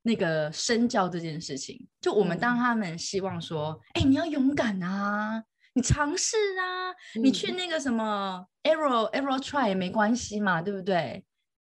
[0.03, 5.43] 那个身教这件事情，就我们当他们希望说，哎，你要勇敢啊，
[5.75, 11.25] 你尝试啊，你去那个什么 error error try 也没关系嘛，对不对？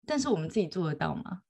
[0.07, 1.41] 但是我们自己做得到吗？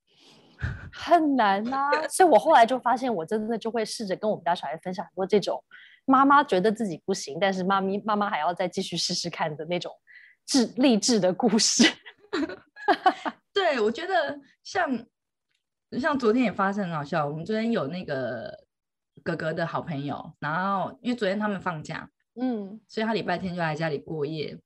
[0.93, 5.63] 很难呐，所以我后来就发现，我真的就会试着跟我们家小孩分享很多这种
[6.05, 9.93] 妈妈觉得自己不行，但是妈咪妈妈还要再继续试试看的那种
[10.47, 11.83] 志励志的故事。
[13.53, 15.07] 对，我觉得像
[15.93, 18.65] 像昨天也发生很好笑，我们昨天有那个
[19.23, 22.09] 哥哥的好朋友，然后因为昨天他们放假，
[22.41, 24.59] 嗯，所以他礼拜天就来家里过夜，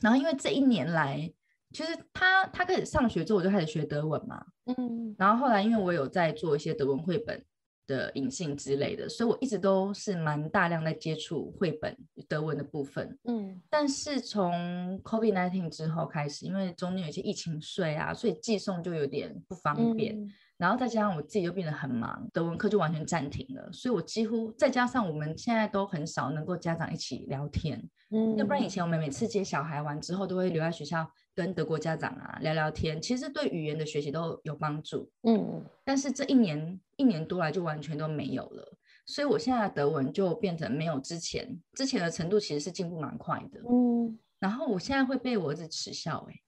[0.00, 1.32] 然后因为这一年来。
[1.72, 7.44] 其实他他开始上学之后，我就开始学德文嘛，嗯，然后后来因为我有在做一些德文绘本
[7.86, 11.96] 的引信之类的，所以我一直都是蛮大量在接触绘本
[12.28, 20.18] 德文的部分，嗯，但是从 COVID nineteen 之后开始，因为中间有一些疫情税啊，所以寄送就有点不方便。
[20.58, 27.80] 然后再加上我自己又变得很忙，德文课就完全暂停了，所以我几乎再加上我们现在都很少能够家长一起聊天，
[28.10, 43.60] 嗯，要不然以前我们每次接小孩完之后都会留在学校跟德国家长啊聊聊天，其实对语言的学习都有帮助，嗯，但是这一年一年多来就完全都没有了，所以我现在的德文就变成没有之前之前的程度，其实是进步蛮快的。
[43.68, 46.42] 嗯，然后我现在会被我儿子耻笑、欸，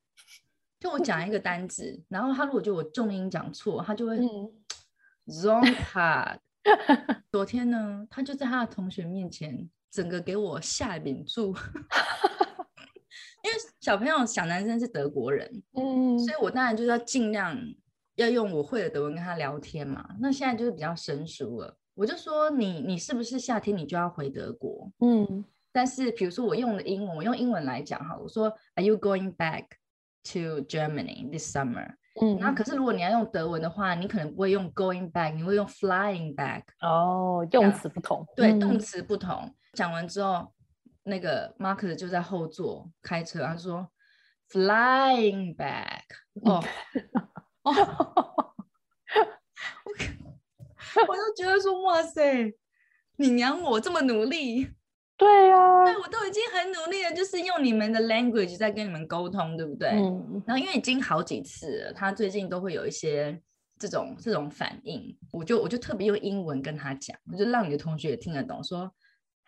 [0.78, 4.50] 就我讲一个单字，然后他如果觉得我重音讲错，他就会嗯
[5.26, 6.38] wrong hard。
[7.32, 11.55] 昨天呢，他就在他的同学面前，整个给我下饼住，
[13.43, 17.59] 因为小朋友小男生是德国人，嗯所以我当然就是要尽量
[18.16, 20.07] 要用我会的德文跟他聊天嘛。
[20.20, 24.91] 那现在就是比较生疏了，我就说你你是不是夏天你就要回德国？
[25.01, 29.66] 嗯但是比如说我用的英文，我用英文来讲哈，我说 Are you going back
[30.32, 31.95] to Germany this summer？
[32.20, 36.64] 嗯，那可是如果你要用德文的话，你可能不会用 going back，你会用 flying back。
[36.80, 39.55] 哦，用词不同，对，嗯动词不同。
[39.72, 40.52] 讲完之后，
[41.04, 43.88] 那个 Mark 就在后座开车，他说
[44.50, 46.02] flying back。
[46.44, 46.62] 哦
[47.62, 47.72] 哦，
[51.06, 52.52] 我就觉得说哇塞，
[53.16, 54.68] 你娘我这么努力，
[55.16, 59.90] 对呀，对我都已经很努力了，就是用你们的 language 在跟你们沟通，对不对？
[59.90, 63.40] 嗯然后因为已经好几次了，他最近都会有一些
[63.78, 68.90] 这种这种反应，我就我就特别用英文跟他讲，我就让你的同学也听得懂，说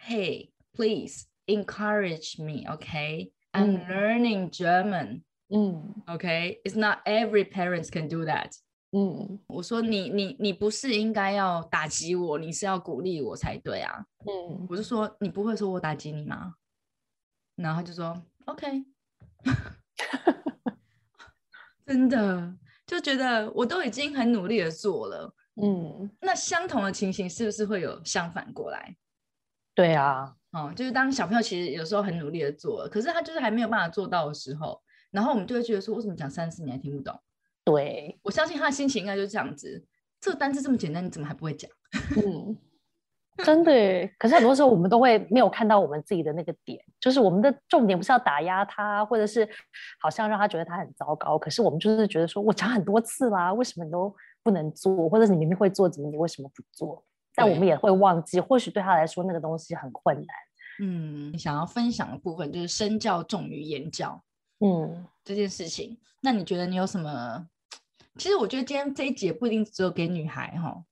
[0.07, 3.31] ，Hey, please encourage me, okay?
[3.53, 6.59] I'm 嗯 learning German, 嗯 okay?
[6.65, 8.53] It's not every parents can do that.
[8.95, 14.05] 嗯我说你你你不是应该要打击我，你是要鼓励我才对啊。
[14.27, 16.55] 嗯，我就说你不会说我打击你吗？
[17.57, 18.85] 然后他就说 OK，
[21.87, 22.55] 真的
[22.87, 28.97] 就觉得我都已经很努力的做了，嗯，那相同的情形是不是会有相反过来？
[29.75, 37.19] 对啊，嗯，就是当小朋友其实有时候很努力的做，可是他就是还没有办法做到的时候，然后我们就会觉得说，为什么讲三次你还听不懂？
[37.65, 39.85] 对，我相信他的心情应该就是这样子，
[40.21, 41.71] 这个单词这么简单，你怎么还不会讲？
[42.17, 42.57] 嗯，
[43.45, 44.15] 真的耶。
[44.19, 49.49] 可是很多时候我们都会没有看到我们自己的那个点，就是我们的重点不是要打压他，或者是
[50.01, 51.39] 好像让他觉得他很糟糕。
[51.39, 55.09] 可是我们就是觉得说，我讲很多次啦，为什么你都不能做？
[55.09, 57.03] 或者是你明明会做，怎么你为什么不做？
[57.35, 60.27] 但我对们也会忘记，或许对他来说那个东西很困难。
[60.81, 64.23] 嗯，想要分享的部分就是身教重于言教
[64.61, 65.99] 嗯这件事情。
[66.21, 67.47] 那你觉得你有什么？
[68.19, 70.85] 其实我觉得今天这一节不一定只有给女孩哈，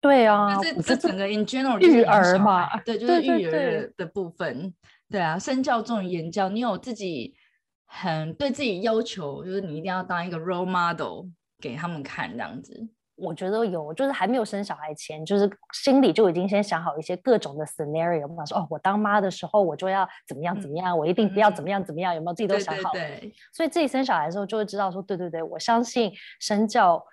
[0.00, 4.72] 对啊，这这整个 in general 就是育儿嘛孩对， 就是育儿的部分。
[5.10, 6.48] 对啊，身教重于言教。
[6.48, 7.34] 你有自己
[7.84, 11.26] 很对自己要求，就是你一定要当一个 role model
[11.58, 12.88] 给他们看这样子。
[13.16, 23.00] 我觉得有，就是还没有生小孩前，就是心里就已经先想好一些各种的 scenario，嘛，说哦，我当妈的时候我就要怎么样怎么样，我一定不要怎么样怎么样，有没有自己都想好了？
[23.00, 27.04] 对，所以自己生小孩的时候就会知道说，对对对，我相信身教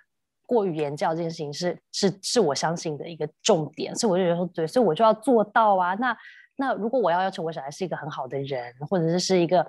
[0.46, 5.94] 过于言教这件事情是是是我相信的一个重点，所以我就觉得说，对，所以我就要做到啊。
[5.94, 6.16] 那
[6.56, 9.60] 那如果我要要求我小孩是一个很好的人，或者是是一个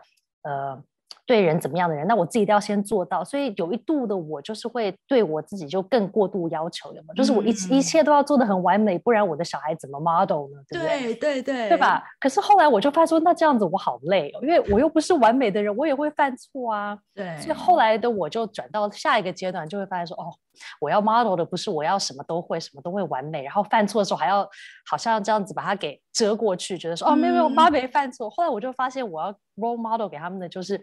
[0.44, 0.82] 呃
[1.26, 3.24] 对人怎么样的人，那我自己都要先做到。
[3.24, 7.14] 所以有一度的我就是会对我自己就更过度要求，有没有？
[7.16, 10.62] 就是我一、一嗯切都要做的很完美，不然我的小孩怎么 model 呢？
[10.68, 11.14] 对不对？
[11.16, 12.04] 对对对，对吧？？
[12.20, 16.98] 可是后来我就发现说，那这样子我好累哦，因为我又不是完美的人，我也会犯错啊。
[17.14, 20.34] 对，所以后来的我就转到下一个阶段，就会发现说，哦，
[20.80, 24.48] 我要 model 的不是我要什么都会，什么都会完美，然后犯错的时候还要
[24.86, 28.30] 好像这样子把它给遮过去，觉得说，哦，没有没有，嗯妈没犯错。
[28.30, 30.82] 后来我就发现，我要 role model 给他们的就是。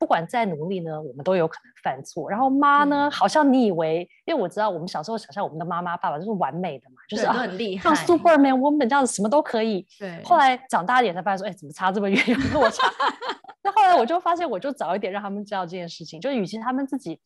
[0.00, 2.30] 不管再努力呢，我们都有可能犯错。
[2.30, 9.86] 然后妈呢，好像你以为，因为我知道我们小时候想象我们的妈妈、爸爸就是完美的嘛，就是啊，很厉害像 Superman woman 这样子，什么都可以。
[9.98, 12.90] 对，后来长大一点才发现说，哎，怎么差这么远，有落差？
[13.62, 17.20] 那后来我就发现，我就早一点让他们知道这件事情，就与其他们自己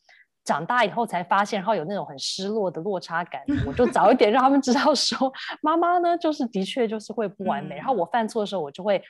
[0.45, 5.33] 长大以后才发现，然后有那种很失落的落差感，我就早一点让他们知道说，
[5.63, 9.03] 妈妈呢，就是的确就是会不完美，然后嗯我犯错的时候，我就会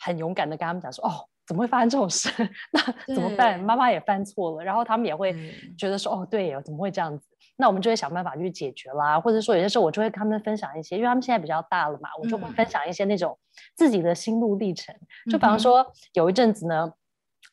[0.00, 1.12] 很勇敢的跟他们讲说，哦。
[1.46, 2.30] 怎么会发生这种事？
[2.70, 2.80] 那
[3.12, 3.58] 怎么办？
[3.58, 5.34] 妈妈也犯错了，然后他们也会
[5.76, 7.26] 觉得说，哦，对耶，怎么会这样子？
[7.56, 13.36] 那我们就会想办法去解决啦，或者说有些时候我就会跟他们分享一些，因为他们现在比较大了嘛，我就会嗯分享一些那种
[13.74, 14.94] 自己的心路历程。
[15.28, 16.88] 就比方说有一阵子呢，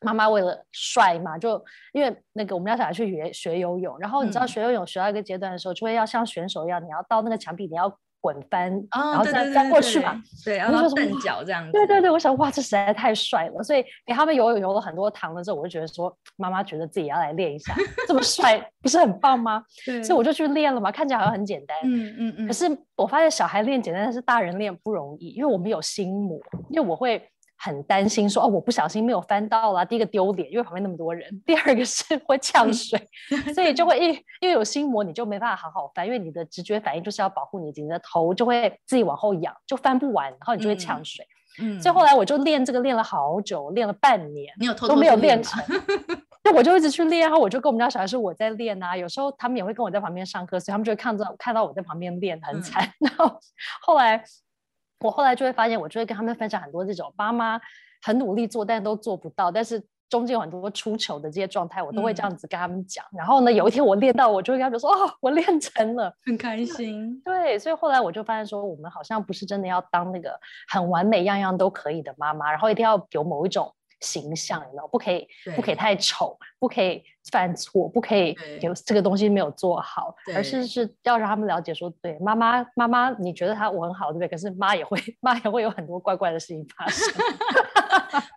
[0.02, 17.74] 妈妈为了帅嘛，就因为那个我们家小孩去学学游泳，然后你知道嗯学游泳学到一个阶段的时候，就会要像选手一样，你要到那个墙壁，你要滚翻，啊，然后再翻过去嘛。，对，然后蹬脚这样子，对对对，我想哇，这实在太帅了，所以给他们游泳游了很多堂的时候，我就觉得说，妈妈觉得自己要来练一下，
[18.08, 19.64] 这么帅不是很棒吗？
[19.86, 26.40] 对，所以我就去练了嘛，看起来好像很简单，嗯嗯嗯，可是我发现小孩练简单，但是大人练不容易，因为我们有心魔，
[26.70, 29.84] 因为我会很担心说哦，我不小心没有翻到啦。
[29.84, 33.00] 第一个丢脸，因为旁边那么多人；第二个是会呛水，
[33.54, 41.26] 所以就会因因为有心魔，你就没办法好好翻，因为你的直觉反应就是要保护你，你的头就会自己往后仰，就翻不完，然后你就会呛水。
[41.60, 45.64] 嗯，所以后来我就练这个练了好久，练了半年，你有偷都没有练成。
[46.44, 48.96] 那我就一直去练，然后我就跟我们家小孩说我在练啊。
[48.96, 52.88] 有时候他们也会跟我在旁边上课，所以他们就会看到看到我在旁边练很惨。
[53.02, 53.40] 然后
[53.82, 54.24] 后来
[55.00, 57.60] 我后来就会发现，我就会跟他们分享很多这种妈妈
[58.02, 63.06] 很努力做，但都做不到，但是中间有很多出糗的这些状态，我都会这样子跟他们讲。
[63.12, 70.40] 然后呢，有一天我练到，我就会跟他们说：“哦，我练成了，很开心。”对，所以后来我就发现说，我们好像不是真的要当那个
[70.70, 73.74] 很完美、样样都可以的妈妈，然后一定要有某一种。
[74.00, 84.28] 形象，你知道，不可以，不可以太丑，不可以犯错，不可以有这个东西没有做好，而是是要让他们了解说，对，妈妈，妈妈，你觉得他我很好，对不对？
[84.28, 87.14] 可是妈也会， 妈也会有很多怪怪的事情发生。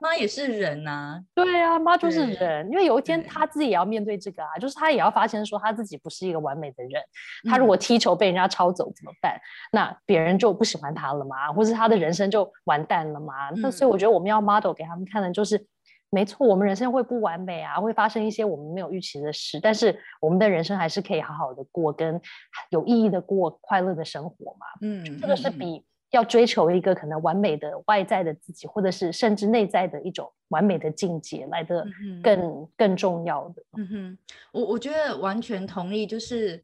[0.01, 7.03] 妈也是人呐，对啊，妈就是人，因为有一天他自己也要面对这个啊，就是他也要发现说他自己不是一个完美的人，
[7.49, 9.39] 他如果踢球被人家抄走怎么办？
[9.73, 11.53] 那别人就不喜欢他了吗？
[11.53, 13.51] 或是他的人生就完蛋了吗？
[13.57, 15.67] 那所以我觉得我们要 model 给他们看的就是，
[16.11, 22.21] 没错，我们人生会不完美啊，会发生一些我们没有预期的事，但是我们的人生还是可以好好的过，跟
[22.71, 24.67] 有意义的过快乐的生活嘛。
[24.83, 25.85] 嗯，这个是比。
[26.11, 31.87] 要追求一个可能完美的外在的自己，或者是甚至内在的一种完美的境界来的
[32.23, 33.63] 更更重要的。
[33.79, 34.19] 嗯哼，
[34.53, 36.07] 我我觉得完全同意。
[36.07, 36.61] 就是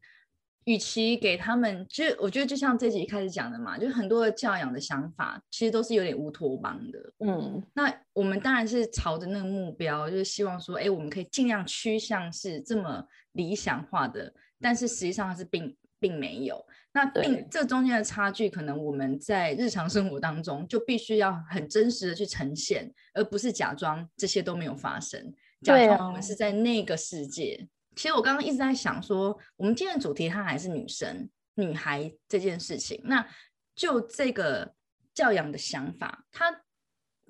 [0.65, 6.99] 与其给他们，就我觉得就像这集一开始讲的嘛，就很多的教养的想法，其实都是有点乌托邦的。
[7.19, 16.61] 嗯，那我们当然是朝着那个目标，就是希望说，哎，我们可以尽量趋向是这么理想化的，但是实际上它是并并没有。
[16.93, 25.31] 那并这中间的差距，可能我们在日常生活当中就必须要很真实的去呈现，而不是假装这些都没有发生，
[25.61, 27.67] 假装我们是在那个世界。
[27.95, 32.99] 其实我刚刚一直在想说，我们今天的主题它还是女生、女孩这件事情。
[33.03, 33.27] 那
[33.75, 34.73] 就这个
[35.13, 36.63] 教养的想法，它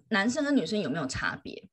[0.10, 1.68] 男生跟女生有没有差别？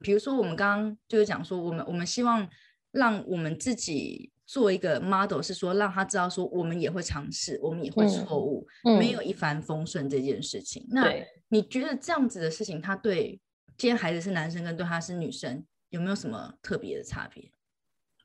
[0.00, 2.46] 比如说我们刚刚就是讲说，我们我们希望
[2.90, 4.31] 让我们自己。
[4.44, 8.66] 做一个 model 是说让他知道说我们也会尝试，我们也会错误，
[8.98, 10.86] 没有一帆风顺这件事情。
[10.90, 11.12] 那
[11.48, 13.40] 你觉得这样子的事情，他对
[13.76, 17.50] 今天孩子是男生跟对他是女生有没有什么特别的差别？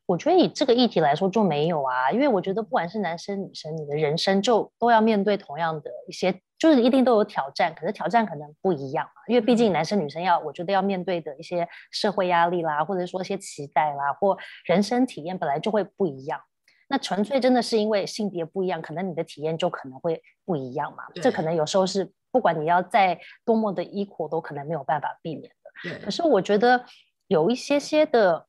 [0.07, 6.41] 我觉得以这个议题来说就没有啊，因为我觉得不管是男生女生，你的人生就都要面对同样的一些。
[6.59, 14.35] 就是一定都有挑战，可是挑战可能不一样嘛，因为毕竟男生女生要，我觉得要面对的一些社会压力啦，或者说一些期待啦，或
[14.65, 16.41] 人生体验本来就会不一样。
[16.89, 21.03] 那纯粹真的是因为性别不一样，可能你的体验就可能会不一样嘛。
[21.21, 25.99] 这可能有时候是不管你要在多么的 equal，都可能没有办法避免的。
[26.03, 26.83] 可是我觉得
[27.27, 28.46] 有一些些的，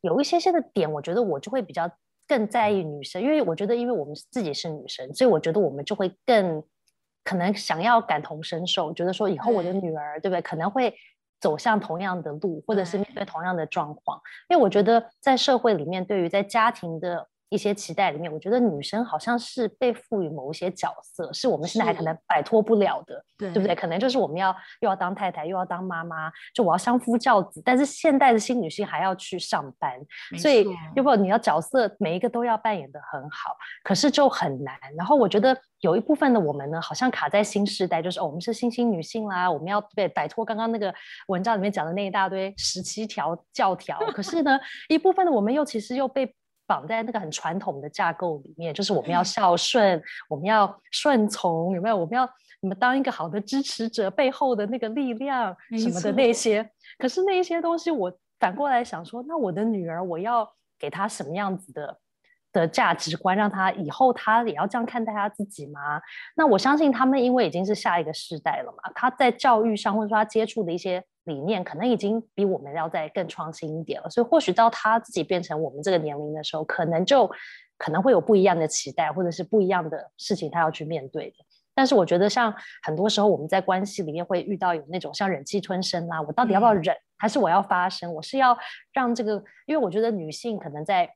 [0.00, 1.90] 有一些些的点，我觉得我就会比较
[2.26, 6.62] 更在意女生，因为我觉得因为我们自己是女生，所以我觉得我们就会更。
[7.22, 10.40] 可能想要感同身受，觉得说以后我的女儿，对不对？
[10.40, 10.92] 可能会
[11.38, 14.18] 走向同样的路，或者是面对同样的状况。
[14.48, 17.28] 因为我觉得在社会里面，对于在家庭的。
[17.50, 23.74] 一些期待里面，我觉得女生好像是被赋予某一些角色，是我们现在还可能摆脱不了的，对不对？
[23.74, 27.60] 可能就是我们要又要当太太，又要当妈妈，就我要相夫教子。
[27.64, 30.00] 但是现代的新女性还要去上班，
[30.38, 34.74] 所以如果你要角色每一个都要扮演的很好，可是就很难。
[34.96, 40.94] 然后我觉得有一部分的我们呢，好像卡在新时代，就是哦，我们是新兴女性啦，我们要对摆脱刚刚那个
[41.26, 43.98] 文章里面讲的那一大堆十七条教条。
[44.14, 44.56] 可是呢，
[44.88, 46.32] 一部分的我们又其实又被。
[46.70, 51.96] 绑在那个很传统的架构里面，就是我们要孝顺，我们要顺从，有没有？
[51.96, 52.24] 我们要
[52.60, 56.70] 你们当一个好的支持者，背后的那个力量什么的那些。
[56.96, 60.48] 可是那一些东西，我反过来想说，那我的女儿，我要
[60.78, 61.98] 给她什么样子的
[62.52, 66.00] 的价值观，让她以后她也要这样看待她自己吗？
[66.36, 71.04] 那我相信他们，因为已经是下一个世代了嘛，他在教育上或者说他接触的一些。
[71.24, 77.30] 理念可能已经比我们要再更创新一点了，所以或许到他自己变成我们这个年龄的时候，可能就
[77.76, 81.36] 可能会有不一样的期待，或者是不一样的事情他要去面对的。
[81.74, 88.12] 但是我觉得，像很多时候我们在关系里面会遇到有那种像忍气吞声啊，我到底要不要忍，还是我要发声？
[88.14, 88.56] 我是要
[88.92, 91.10] 让这个，因为我觉得女性可能在。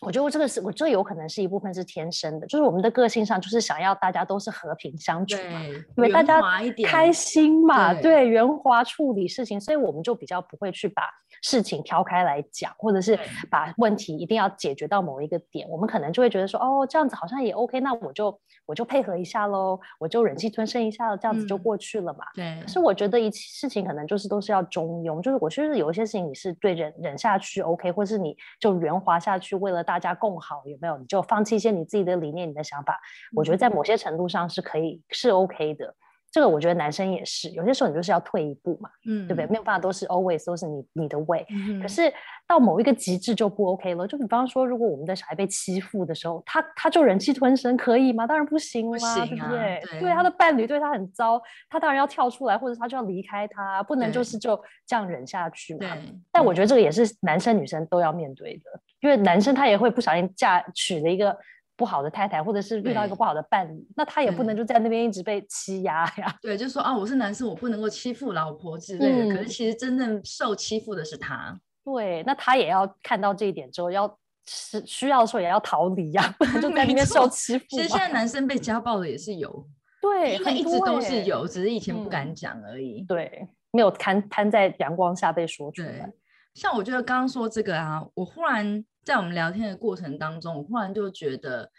[0.00, 5.62] 我觉得这个是我这有可能是一部分是天生的，就是我们的个性上就是想要大家都是和平相处嘛，
[5.96, 6.40] 因为大家
[6.86, 8.30] 开心嘛，对。
[8.30, 11.02] 圆滑处理事情，所以我们就比较不会去把
[11.42, 13.18] 事情挑开来讲，或者是
[13.50, 22.24] 把问题一定要解决到某一个点，我们可能就会觉得说，哦，这样子好像也 OK，那我就我就配合一下喽，我就忍气吞声一下，这样子就过去了嘛。
[22.34, 22.60] 对。
[22.62, 30.98] 可是我觉得一事情可能就是都是要中庸，就是我觉得有一些事情你是对忍忍下去 OK，或是你就圆滑下去，为了大家共好，有没有？
[30.98, 32.98] 你就放弃一些你自己的理念、你的想法，
[33.34, 35.94] 我觉得在某些程度上是可以是 OK 的。
[36.32, 39.46] 这个我觉得男生也是，有些时候你就是要退一步嘛，嗯，对不对？
[39.48, 41.44] 没有办法都是 always 都是你你的 way，，
[41.82, 42.12] 可是
[42.46, 44.06] 到某一个极致就不 OK 了。
[44.06, 48.28] 就比方说，如果我们的小孩被欺负的时候，他他就忍气吞声可以吗？
[48.28, 49.82] 当然不行啦，对不对？
[49.98, 54.54] 对他的伴侣对他很糟，他当然要跳出来，或者他就要离开他，不能就是就
[54.86, 55.96] 这样忍下去嘛。
[56.30, 61.36] 但我觉得这个也是男生女生都要面对的，因为男生他也会不小心嫁娶了一个。
[61.80, 66.36] 不好的太太，或者是遇到一个不好的伴侣，那他也不能就在那边一直被欺压呀。
[66.42, 69.34] 对，就说啊，我是男生，我不能够欺负老婆之类的。
[69.34, 71.58] 可是其实真正受欺负的是他。
[71.82, 74.14] 对，那他也要看到这一点之后，要
[74.46, 77.64] 是需要的时候也要逃离呀，就 在那边受欺负。
[77.70, 79.66] 其实现在男生被家暴的也是有，
[80.02, 83.00] 对，因为一直都是有，只是以前不敢讲而已。
[83.08, 86.12] 对，没有摊摊在阳光下被说出来。
[86.52, 88.84] 像我觉得刚刚说这个啊，我忽然。
[89.04, 91.70] 在我们聊天的过程当中，我忽然就觉得，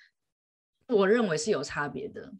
[0.87, 2.33] 我认为是有差别的，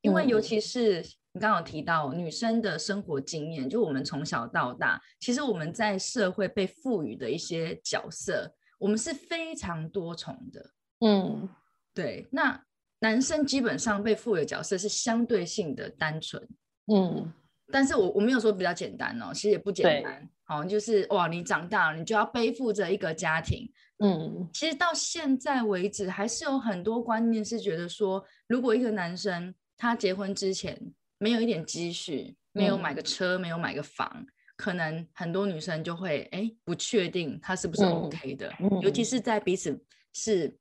[0.00, 10.70] 因为尤其是你刚刚提到女生的生活经验，就我们从小到大，其实我们在社会被赋予的一些角色，我们是非常多重的。
[11.00, 11.48] 嗯，
[11.94, 12.26] 对。
[12.30, 12.64] 那
[13.00, 16.42] 男生基本上被赋予的角色是相对性的单纯。
[16.86, 17.32] 嗯。
[17.70, 20.28] 但是我我没有说比较简单哦，其实也不简单。
[20.44, 23.72] 好，就是哇，你长大了，你就要背负着一个家庭。
[24.02, 30.78] 嗯，其实到现在为止，还是有很多观念是觉得说，如果一个男生他结婚之前
[31.18, 34.26] 没有一点积蓄，没有买个车，没有买个房，
[34.56, 38.52] 可能很多女生就会哎不确定他是不是 OK 的。
[38.82, 39.82] 尤其是在彼此
[40.12, 40.54] 是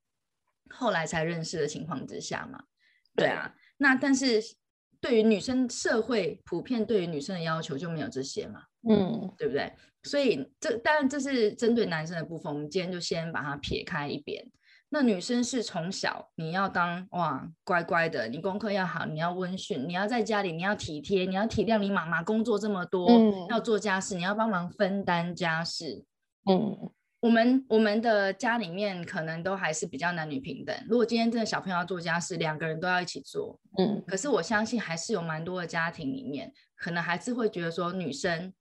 [0.70, 2.64] 后来才认识的情况之下嘛。
[3.16, 4.42] 对啊，那但是。
[5.04, 9.72] 对于女生，社会普遍对于女生的要求就没有这些嘛，嗯，对不对？
[10.04, 14.46] 所以这当然这是针对男生的部分，我们今天就先把它撇开一边。
[14.90, 23.10] 那女生是从小你要当哇乖乖的，你功课要好，你要温驯，你要在家里你要体贴，你要体谅你妈妈工作这么多，
[23.50, 26.04] 要做家事，你要帮忙分担家事，
[26.50, 26.92] 嗯。
[27.22, 30.76] 我们我们的家里面可能都还是比较男女平等。
[30.90, 34.04] 如果今天真的小朋友要做家事，两个人都要一起做，嗯。
[34.08, 38.52] 可是我相信还是有蛮多的家庭里面，可能还是会觉得说女生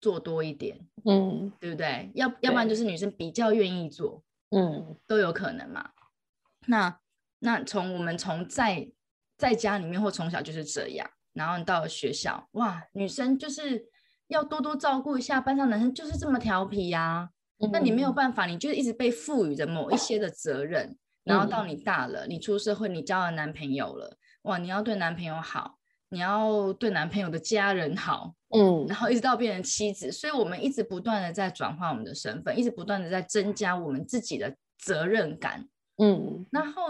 [0.00, 2.10] 做多一点，嗯，对不对？
[2.14, 5.90] 要要不然就是女生比较愿意做，嗯，都有可能嘛。
[6.66, 7.00] 那
[7.38, 8.90] 那从我们从在
[9.36, 13.86] 在家里面或从小就是这样，然后到了学校，哇，女生就是
[14.28, 17.30] 要多多照顾一下，班上男生就是这么调皮呀。
[17.72, 25.75] 那你没有办法，你就一直被赋予着某一些的责任，然后到你大了，你出社会，你交了男朋友了，哇，你要对男朋友好，
[26.08, 36.82] 你要对男朋友的家人好，嗯，然后一直到变成妻子，所以我们一直不断的在转换我们的身份，一直不断的在增加我们自己的责任感，嗯，然后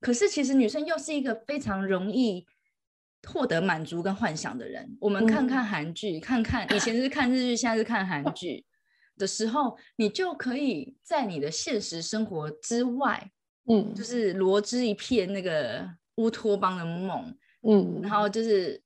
[0.00, 2.46] 可是其实女生又是一个非常容易
[3.28, 8.64] 获得满足跟幻想的人，我们看看韩剧，看看以前是看日剧，现在是看韩剧。
[9.18, 13.30] 的时候，你就可以在你的现实生活之外，
[13.68, 17.30] 嗯，就是罗织一片那个乌托邦的梦，
[17.62, 18.80] 嗯，然后就是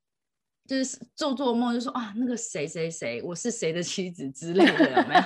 [0.67, 5.23] 就是做做梦，就说啊，那个谁谁谁，我是谁的妻子之类的，有没有？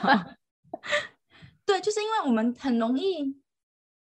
[1.64, 3.36] 对，就是因为我们很容易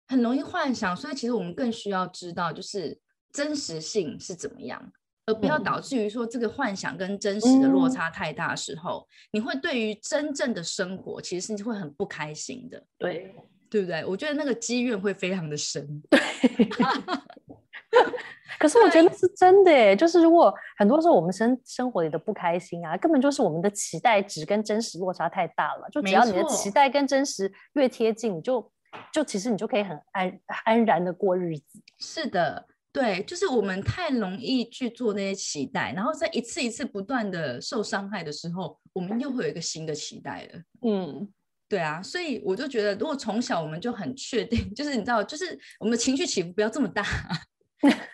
[0.09, 2.99] 很容易幻想，所以其实我们更需要知道，就是
[3.33, 4.93] 真实性是怎么样。
[5.25, 13.33] 而不要导致于说这个幻想跟真实的落差太大的时候，你会对于真正的生活其实是会很不开心的，对
[13.71, 14.05] 对不对？
[14.05, 16.03] 我觉得那个积怨会非常的深。
[18.59, 25.89] 可是我觉得是真的，就是如果很多时候我们生生活里的不开心啊，根本就是我们的期待值跟真实落差太大了。
[25.91, 28.71] 就只要你的期待跟真实越贴近，你就
[29.13, 31.81] 就其实你就可以很安安然的过日子。
[31.99, 32.67] 是的。
[32.93, 40.61] 对，就是我们太容易去做那些期待，然后在一次一次不断的受伤害的时候，我们又会有一个新的期待了。
[40.87, 41.27] 嗯，
[41.71, 47.03] 对啊，所以我就觉得，如果从小我们就很确定， 就是你知道，就是我们的情绪起伏不要这么大，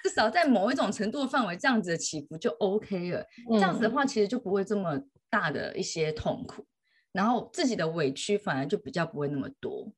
[0.03, 3.25] 至少在某一种程度的范围，这样子的起伏就 OK 了。
[3.51, 4.99] 这样子的话，其实就不会这么
[5.31, 6.65] 大的一些痛苦，
[7.13, 9.91] 然后自己的委屈反而就比较不会那么多。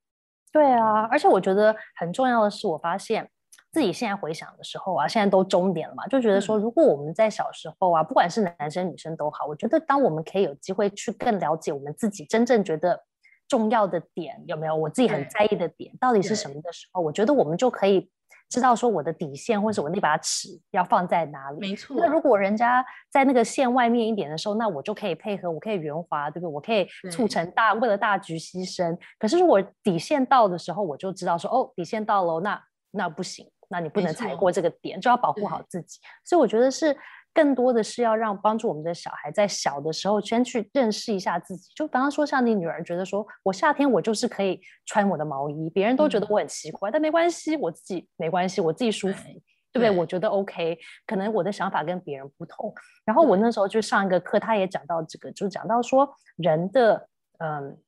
[0.52, 3.30] 对啊，而且我觉得很重要的是，我发现。
[3.72, 13.00] 自己现在回想的时候啊，现在都中点了嘛，就觉得说，如果我们在小时候啊，不管是男生女生都好，我觉得当我们可以有机会去更了解我们自己真正觉得
[13.46, 14.74] 重要的点有没有？
[14.74, 18.10] 我自己很在意的点到底是什么的时候，我觉得我们就可以
[18.50, 21.60] 知道说我的底线或者我那把尺要放在哪里。
[21.60, 21.96] 没错。
[21.98, 26.52] 那如果人家在那个线外面一点的时候，那我就可以配合，我可以圆滑，对不对？
[26.52, 28.98] 我可以促成大为了大局牺牲。
[29.18, 36.00] 可是如果底线到的时候，我就知道说哦，底线到了，那那不行，那你不能踩过这个点，就要保护好自己。
[36.24, 36.96] 所以我觉得是。
[37.32, 41.70] 更多的是要让帮助我们的小孩在小的时候先去认识一下自己。
[41.76, 49.28] 就比方说，像你女儿觉得说，我夏天我就是可以穿我的毛衣，别人都觉得我很奇怪，但没关系，我自己没关系，我自己舒服，
[49.72, 49.90] 对不对？
[49.90, 50.76] 我觉得 OK。
[51.06, 52.74] 可能我的想法跟别人不同。
[53.04, 57.08] 然后我那时候就上一个课，他也讲到这个，就讲到说人的，
[57.38, 57.78] 嗯，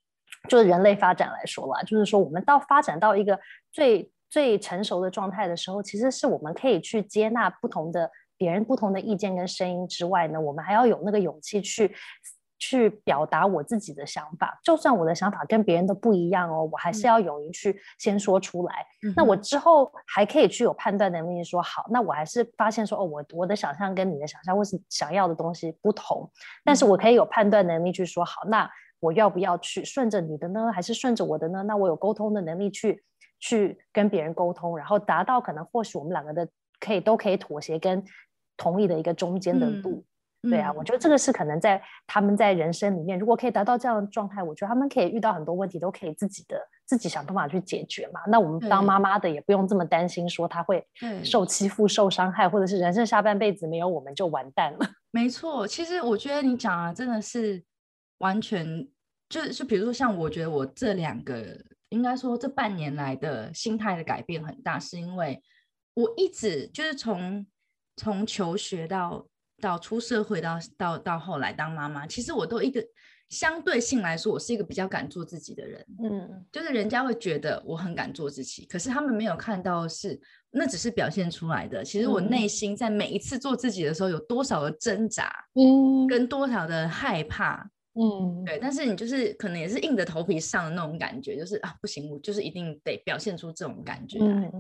[0.49, 3.38] 就是人类发展来说啦，就是说我们到发展到一个
[3.72, 8.09] 最最成熟的状态的时候，其实是我们可以去接纳不同的。
[8.43, 11.95] 别人不同的意见跟声音之外呢，我们还要有那个勇气去
[12.59, 14.59] 去表达我自己的想法。
[14.64, 18.74] 就算我的想法跟别人的不一样哦，我还是要勇于去先说出来。
[19.16, 26.28] 那我之后还可以去有判断能力，说好，那我还是发现说哦，我我的想象跟你的想象或是想要的东西不同，
[26.64, 28.68] 但是我可以有判断能力去说好，那
[28.99, 31.62] 我要不要去顺着你的呢，还是顺着我的呢？
[31.62, 33.05] 那我有沟通的能力去
[33.38, 38.05] 去跟别人沟通，然后达到可能或许我们两个的可以都可以妥协跟。
[38.57, 40.05] 同意的一个中间的路，
[40.42, 48.20] 对啊，我觉得这个是可能在他们在人生里面，如果可以达到这样的状态，我觉得他们可以遇到很多问题都可以自己的自己想办法去解决嘛。
[48.26, 50.84] 那我们当妈妈的也不用这么担心，说他会
[51.22, 54.78] 受欺负、受伤害，或者是人生下半辈子没有我们就完蛋了。
[55.12, 57.62] 没错，其实我觉得你讲啊，真的是
[58.18, 58.88] 完全
[59.28, 61.57] 就是比如说像我觉得我这两个，
[61.90, 65.40] 应该说这半年来的心态的改变很大，是因为
[65.94, 67.46] 我一直就是从。
[67.97, 69.26] 从求学到
[69.61, 72.84] 到出社会到到到后来当妈妈，其实我都一个
[73.28, 75.86] 相对性来说，我是一个比较敢做自己的人。
[76.03, 80.20] 嗯，就是人家会觉得我很敢做自己，可是他们没有看到是
[80.51, 81.84] 那只是表现出来的。
[81.84, 88.59] 其实我内心在每一次做自己的时候，有多少的挣扎，嗯，跟多少的害怕，嗯，对。
[88.59, 94.51] 但是你就是可能也是硬着头皮上的那种感觉，就是啊不行，我就是一定得表现出这种感觉来。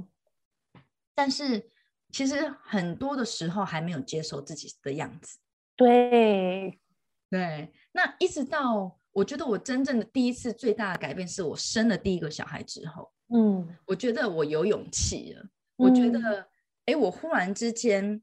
[1.14, 1.62] 但是。
[2.12, 5.38] 其实很多的时候还没有接受自己的样子，
[5.74, 6.78] 对
[7.30, 7.72] 对。
[7.92, 15.44] 那一直到我觉得我真正的第一次最大的改变是我生了第一个小孩之后，嗯，我觉得我有勇气了。
[15.76, 16.48] 我觉得，
[16.84, 18.22] 哎，我忽然之间，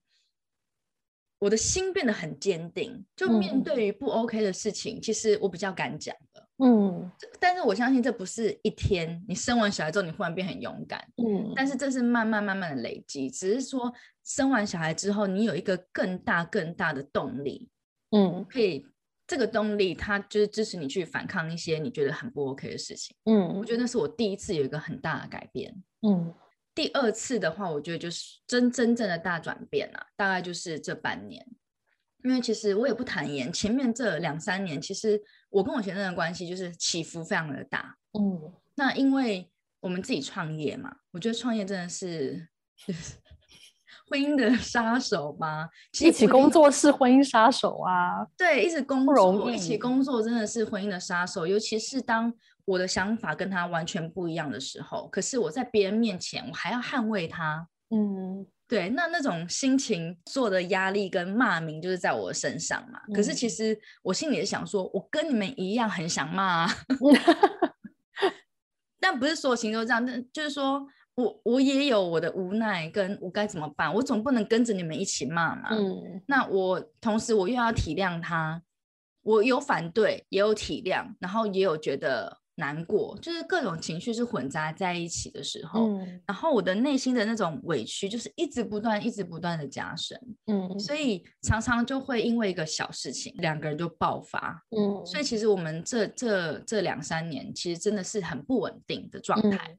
[1.39, 6.28] 我的心变得很坚定，就面对于不 OK 的事情，其实我比较敢讲了。
[6.62, 13.93] 嗯，但是我相信这不是一天，你生完小孩之后你忽然变很勇敢，嗯，但是这是慢慢慢慢的累积，只是说
[14.26, 17.70] 生完小孩之后，你有一个更大更大的动力，
[18.12, 18.86] 嗯，可以
[19.26, 26.34] 这个动力它就是支持你去反抗一些你觉得很不 OK 的事情，嗯，我觉得那是我第一次有一个很大的改变，嗯，
[26.76, 31.45] 第二次的话，我觉得就是真真正的大转变啊，大概就是这半年。
[32.24, 37.95] 因为其实我也不坦言，前面这两三年，其实我跟我先生的关系就是起伏非常的大。
[38.11, 39.49] 嗯，那因为
[39.80, 42.49] 我们自己创业嘛，我觉得创业真的是
[44.09, 45.70] 婚姻的 杀手吧？
[46.01, 48.28] 一起工作是婚姻杀手啊。
[48.38, 51.47] 对，一直工作，一起工作真的是婚姻的杀手。
[51.47, 52.34] 尤其是当
[52.65, 57.67] 我的想法跟他完全不一样的时候，可是我在别人面前，我还要捍卫他。
[57.91, 58.45] 嗯。
[58.70, 63.01] 对，那那种心情做的压力跟骂名就是在我身上嘛。
[63.15, 66.67] 可是其实我心里也想说，我跟你们一样很想骂，
[69.01, 70.05] 但不是所有情都这样。
[70.05, 73.91] 但就是说我我也有我的无奈，跟我该怎么办？
[73.91, 75.70] 我总不能跟着你们一起骂嘛。
[75.72, 76.22] 嗯。
[76.28, 78.61] 那我同时我又要体谅他，
[79.24, 82.38] 我有反对，也有体谅，然后也有觉得。
[82.60, 85.89] 难过就是各种情绪是混杂在一起的时候，
[86.28, 90.95] 然后我的内心的那种委屈就是一直不断、一直不断的加深，嗯，所。
[90.95, 95.24] 以常常就会因为一个小事情，两个人就爆发，嗯，所以。
[95.24, 99.78] 其实我们这这这两三年其实真的是很不稳定的状态，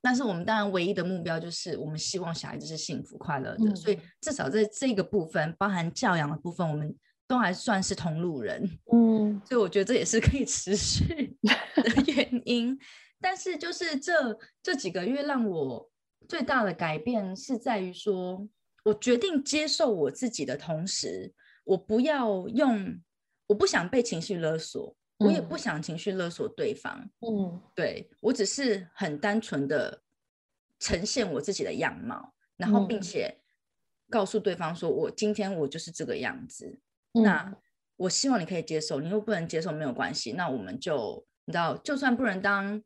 [0.00, 3.98] 但是我们当然唯一的目标就是我们希望小孩子是幸福快乐的，所以。
[4.22, 6.96] 至少在这个部分，包含教养的部分，我们。
[7.28, 8.62] 都还算是同路人，
[8.92, 11.35] 嗯，所以我觉得这也是可以持续
[11.82, 12.78] 的 原因。
[13.20, 15.90] 但是就是这这几个月让我
[16.28, 18.48] 最大的改变是在于说，
[18.84, 21.32] 我决定接受我自己的同时，
[21.64, 23.00] 我不要用，
[23.46, 30.02] 我不想被情绪勒索，我也不想情绪勒索对方，嗯，对我只是很单纯的
[30.78, 33.40] 呈现我自己的样貌，然后并且
[34.10, 36.78] 告诉对方说我今天我就是这个样子。
[37.12, 37.56] 那
[37.96, 42.82] 我希望你可以接受，你又不能接受没有关系，那我们就你知道，就算不能当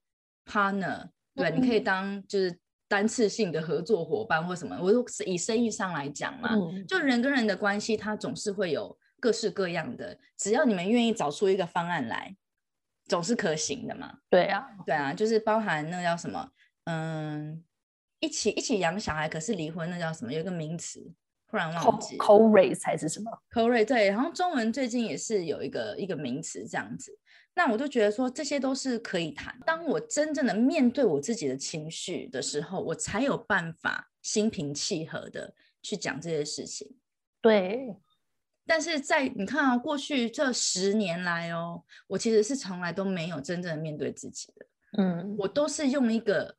[0.46, 4.78] partner，对，你可以当就是单次性的合作伙伴或什么。
[4.80, 6.50] 我说以生意上来讲嘛，
[6.86, 12.36] 就人跟人的关系，它总是会有各式各样的，只要你们愿意找出一个方案来，
[13.06, 14.18] 总是可行的嘛。
[14.28, 16.50] 对啊，对啊，就是包含那叫什么，
[16.84, 17.64] 嗯，
[18.20, 20.32] 一起一起养小孩，可是离婚那叫什么？
[20.32, 21.12] 有一个名词。
[21.48, 27.10] 突然忘记，co-raise 还是什么？co-raise 对，然后中文最近也是有一个一个名词这样子。
[27.54, 29.58] 那我就觉得说这些都是可以谈。
[29.66, 36.96] 当我真正的面对我自己的情绪的时候，我才有办法心平气和的去讲这些事情。
[37.40, 37.96] 对。
[38.66, 44.66] 但是在你看啊，过去这十年来哦，我其实是从来都没有真正的面对自己的。
[44.98, 45.36] 嗯。
[45.38, 46.56] 我都是用一个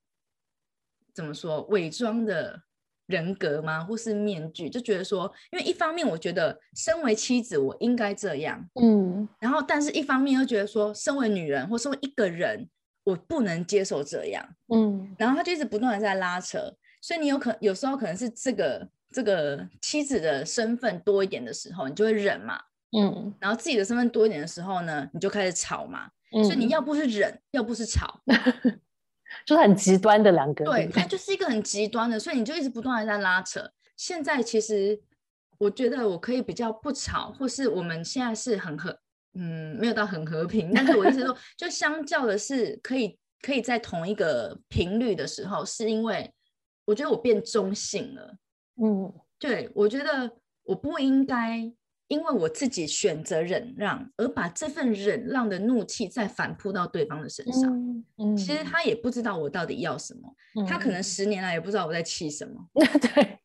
[1.13, 2.63] 怎么说伪装的。
[3.11, 3.83] 人格吗？
[3.83, 4.69] 或是面具？
[4.69, 12.67] 就觉得说，因为一方面我觉得身为妻子我应该这样，嗯，然后但是一方面又觉得说，身为女人或身为一个人，
[13.03, 14.43] 我不能接受这样，
[14.73, 22.59] 嗯，然后他就一直不断的在拉扯，所以你有可有时候可能是这个这个妻子的身份多一点的时候，你就会忍嘛，
[22.97, 28.21] 嗯，然后自己的身份多一点的时候呢，你就开始吵嘛，所以你要不是忍，要不是吵。
[29.45, 33.71] 就是很极端的两个，对，它 就是一个很极端的，所以你就一直不断的在拉扯。
[33.97, 34.99] 现在其实
[35.57, 38.97] 我觉得我可以比较不吵，或是我们现在是很和，
[39.33, 46.33] 嗯，没有到很和平，但是我一直说，就相较的是可以可以在同一个频率的时候，是因为
[46.85, 48.35] 我觉得我变中性了。
[48.81, 50.31] 嗯，对，我觉得
[50.63, 51.71] 我不应该。
[52.11, 57.73] 因为我自己选择忍让，而把这份忍让的怒气再反扑到对方的身上。
[58.17, 62.53] 嗯，其实他也不知道我到底要什么，他可能十年来也不知道我在气什么。
[62.75, 63.39] 对，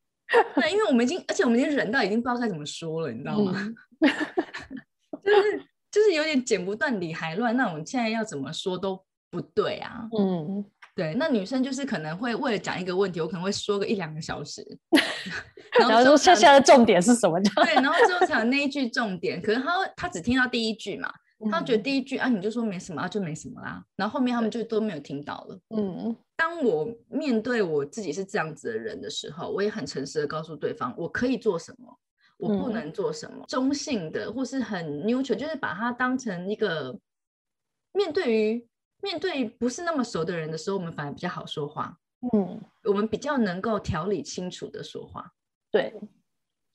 [0.57, 3.55] 对，因为我们已经，而且我们已经忍到已经不知道该怎么说了，你知道吗？
[5.23, 5.63] 就是
[5.93, 9.01] 就是有点剪不断理还乱，那我们现在要怎么说都
[9.31, 10.09] 不对啊。
[10.19, 10.65] 嗯。
[10.97, 14.67] 对，那女生就是可能会为了讲一个问题，我可能会说个一两个小时，
[15.79, 17.39] 然后说剩下的重点是什么？
[17.39, 21.13] 对，然后最后才有那一句重点，可是他他只听到第一句嘛，
[21.51, 25.59] 他觉得第一句啊，你就说没什么啊，就没什么啦，然后后面他们就都没有听到了。
[25.77, 31.95] 嗯，当我面对我自己是这样子的人的时候，我也很诚实的告诉对方，我可以做什么，
[32.39, 36.99] 我不能做什么，中性的或是很 neutral，就是把它当成一个
[37.93, 38.67] 面对于。
[39.03, 41.99] 面对不是那么熟的人的时候，我们反而比较好说话。
[42.33, 45.35] 嗯，我们比较能够条理清楚的说话。
[45.71, 45.95] 对，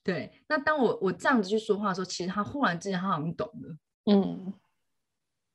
[0.03, 0.31] 对。
[0.47, 3.77] 那当我我这样子去说话的时候，其实他忽然之间他好像懂了。
[4.05, 4.53] 嗯，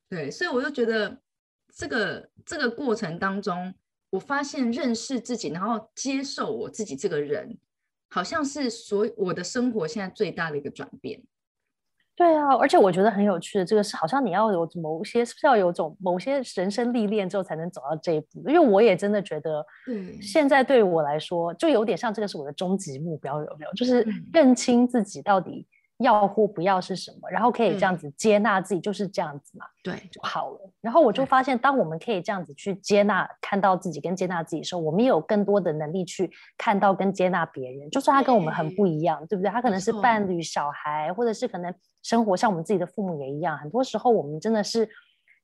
[0.08, 0.30] 对。
[0.30, 1.22] 所以我就觉得
[1.74, 3.72] 这个这个过程当中，
[4.10, 7.56] 我发现认识自己，然后接受我自己这个人，
[8.10, 11.22] 好像是所我的生活现在最大的一个转变。
[12.16, 18.48] 对啊，而且我觉得很有趣的，这个是好像你要有某些是不是要有种某些人生历练之后才能走到这一步？
[18.48, 23.72] 因为我也真的觉得，嗯，现在对我来说就有点像这个是我的终极目标，有没有？
[23.74, 25.66] 就是认清自己到底。
[25.98, 30.70] 要或不要是什么，然后可以这样子接纳自己，就是这样子嘛，对，就好了。
[30.82, 37.88] 然后我就发现，当我们可以这样子去接纳、看到自己跟接纳自己的时候，我们也有更多的能力去看到跟接纳别人。
[37.90, 39.50] 就算他跟我们很不一样，对不对？
[39.50, 43.56] 他可能是伴侣、小孩，或者是可能生活像我们自己的父母也一样。
[43.56, 44.86] 很多时候，我们真的是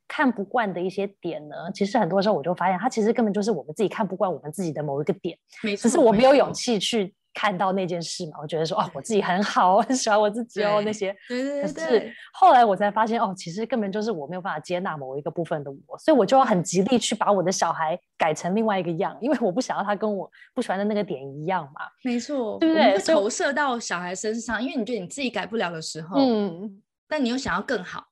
[0.07, 1.57] 看不惯的一些点呢。
[1.72, 5.38] 其实很多时候，我就发现，他其实根本就是我们自己看不惯我们自己的某一个点，
[5.78, 7.14] 只是我没有勇气去。
[7.35, 11.14] 看到那件事嘛，我觉得说哦，我自己很好，我很喜欢我自己哦，那些。
[11.28, 11.62] 对对对。
[11.62, 21.87] 可是后来我才发现，哦，其实根本就是我没有办法接纳某一个部分的我，所以我就要很极力去把我的小孩改成另外一个样，因为我不想要他跟我不喜欢的那个点一样嘛。
[22.05, 22.99] 没错，对不对？
[22.99, 28.05] 投射到小孩身上，因为你觉得你自己改不了的时候，嗯，但你又想要更好，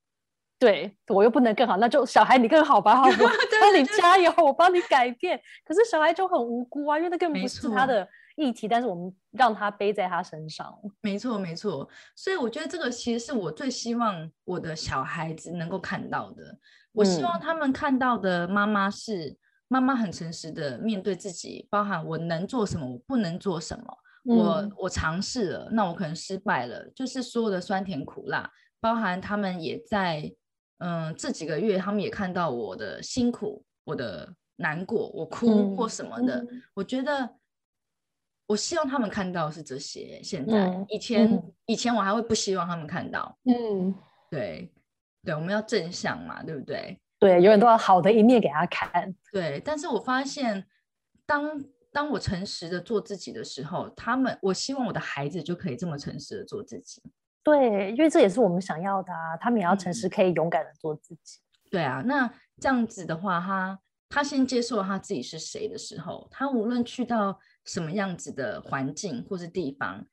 [0.59, 3.25] 对我又不能更好，那就小孩你更好吧，好不？
[3.61, 5.39] 帮你加油，我帮你改变。
[5.67, 8.09] 可是小孩就很无辜啊，因为那根本不是他的。
[8.41, 10.75] 议题，但是我们让他背在他身上。
[11.03, 11.87] 没错，没错。
[12.17, 16.59] 所以我觉得这个其实是我最希望我的小孩子能够看到的。
[16.93, 19.37] 我希望他们看到的妈妈是
[19.69, 23.85] 妈妈很诚实的面对自己，包含我能做什么，我不能做什么。
[24.25, 30.33] 我我尝试了，那我可能失败了，就是所有的酸甜苦辣，包含他们也在
[30.79, 36.47] 嗯这几个月，他们也看到我的辛苦，我的难过，我哭或什么的。
[36.75, 37.37] 我觉得。
[38.51, 40.21] 我希望他们看到是这些。
[40.25, 43.39] 现在以前以前我还会不希望他们看到。
[43.45, 43.95] 嗯，
[44.29, 44.73] 对
[45.23, 47.01] 对，我们要正向嘛，对不对？
[47.21, 49.15] 对，永远都要好的一面给他看。
[49.31, 50.67] 对，但是我发现，
[51.25, 57.01] 当当我诚实的做自己的时候，他们，我希望我的孩子就可以这么诚实的做自己。
[57.45, 61.39] 对，因为这也是我们想要的啊，他们也要诚实，可以勇敢的做自己。
[61.71, 62.29] 对啊，那
[62.61, 63.79] 这样子的话，他
[64.09, 70.07] 他先接受他自己是谁的时候，他无论去到什么样子的环境或是地方，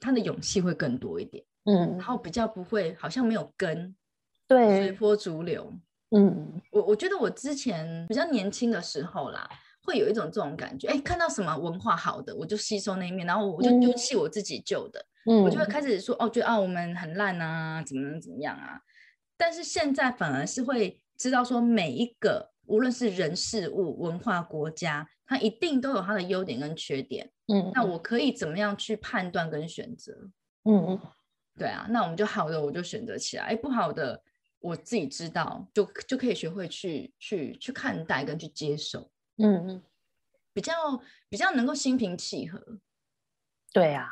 [0.00, 1.44] 他的勇气会更多一点。
[1.64, 3.94] 嗯，然后比较不会好像没有根，
[4.48, 5.72] 对，随波逐流。
[6.10, 9.48] 嗯，我我觉得我之前比较年轻的时候啦，
[9.84, 18.80] 会有一种这种感觉，哎，看到什么文化好的，我就吸收那一面，然后我就丢弃我自己旧的，嗯，我就会开始说，哦，觉得啊我们很烂啊，怎么怎么样啊。
[19.36, 27.30] 但是现在反而是会知道说，每一个无论是人事物、文化、国家，它一定都有它的优点跟缺点。
[27.46, 30.12] 嗯，那我可以怎么样去判断跟选择？
[30.64, 31.00] 嗯嗯。
[31.58, 33.44] 对啊，那我们就好的，我就选择起来。
[33.44, 34.22] 哎，不好的，
[34.58, 39.10] 我自己知道，就就可以学会去去去看待跟去接受。
[39.36, 39.82] 嗯嗯，
[40.54, 40.72] 比较
[41.28, 42.78] 比较能够心平气和。
[43.72, 44.08] 对啊。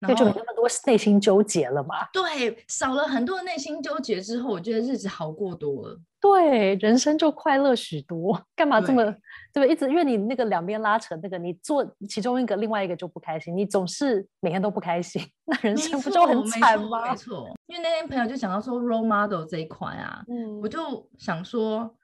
[0.00, 2.06] 那就没那么多内心纠结了嘛？
[2.12, 6.00] 对，少了很多内心纠结之后，我觉得日子好过多了。
[6.20, 8.40] 对，人生就快乐许多。
[8.56, 9.04] 干嘛这么
[9.52, 9.68] 对不对？
[9.68, 17.10] 一直因为你那个两边拉扯，那个你做其中一个，另外一个就不开心，你总是每天都不开心，那人生不就很惨吗？
[17.10, 21.94] 没错，因为那天朋友就讲到说 role model 这一块啊，嗯，我就想说，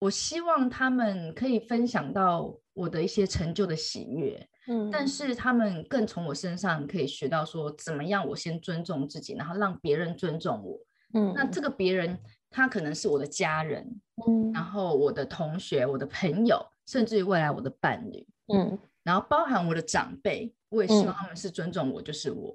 [0.00, 4.48] 我希望他们可以分享到我的一些成就的喜悦。
[4.68, 10.78] 嗯，但是他们更从我身上可以学到说，怎么样我先尊重自己，然后让别人尊重我。
[11.14, 12.18] 嗯，那这个别人
[12.48, 22.54] 他可能是我的家人，嗯，然后我的同学、我的朋友，甚至于未来我的伴侣，嗯，然后包含我的长辈，我也希望他们是尊重我，就是我。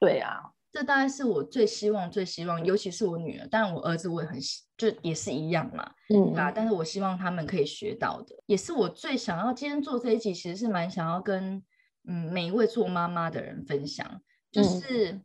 [0.00, 0.50] 对啊。
[0.74, 4.36] 这大概是我最希望、最希望，尤其是我女儿，当然我儿子我也很
[4.76, 6.50] 就也是一样嘛，嗯，对吧？
[6.50, 9.52] 但是我希望他们可以学到的，也是我最想要。
[9.52, 11.62] 今天做这一集，其实是蛮想要跟
[12.08, 14.20] 嗯每一位做妈妈的人分享，
[14.50, 15.20] 就是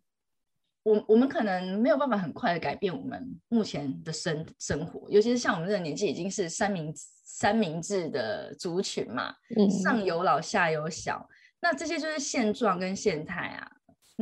[0.84, 11.28] 我我们可能没有办法很快的改变我们目前的生生活，尤其是像我们这个年纪已经是三明三明治的族群嘛，嗯上有老下有小，
[11.60, 13.72] 那这些就是现状跟现态啊。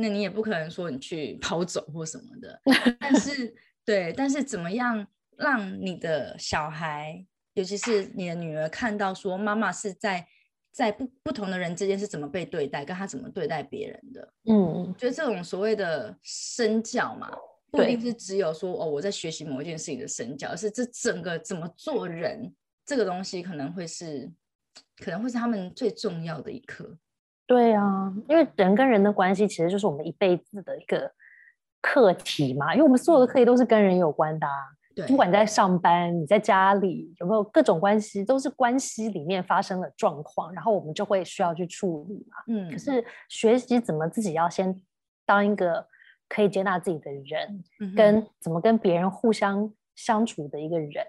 [0.00, 2.62] 那你也不可能说你去跑走或什么的，
[3.00, 3.52] 但是
[3.84, 5.04] 对，但是怎么样
[5.36, 10.24] 让你的小孩，尤其是你的女儿看到说妈妈是在
[10.70, 17.28] 在不不同的人之间是怎么被对待，跟她怎么对待别人的，嗯，就这种所谓的身教嘛，
[17.72, 22.54] 不一定是只有说哦我在学习某一件事情的身教，而是这整个怎么做人
[22.86, 24.30] 这个东西可能会是
[25.04, 26.96] 可能会是他们最重要的一课。
[27.48, 31.10] 对啊，因为人跟人的关系其实就是我们一辈子的一个
[31.80, 32.74] 课题嘛。
[32.74, 34.46] 因为我们所有的课题都是跟人有关的，
[34.94, 42.36] 对，不管在上班、你在家里有没有各种关系，都是关系里面发生了状况，然后我们就会需要去处理嘛。
[42.48, 44.78] 嗯，可是学习怎么自己要先
[45.24, 45.86] 当一个
[46.28, 47.64] 可以接纳自己的人，
[47.96, 51.06] 跟怎么跟别人互相相处的一个人，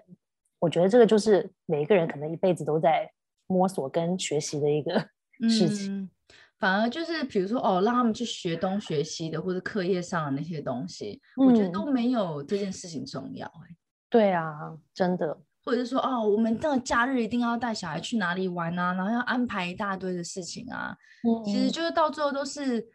[0.58, 3.10] 我觉得这个就是每一个人可能一辈子都在
[3.46, 5.06] 摸索跟学习的一个
[5.48, 6.10] 事情。
[6.58, 13.46] 反而就是，比如说哦，让他们去学东学西的，或者课业上的那些东西，我觉得都没有这件事情重要。
[13.46, 13.74] 哎，
[14.10, 15.40] 对啊，真的。
[15.62, 20.96] 或者是说哦，我们这个假日一定要带小孩去哪里玩啊，然后要安排一大堆的事情啊。
[21.22, 22.86] 嗯，其实就是到最后都是，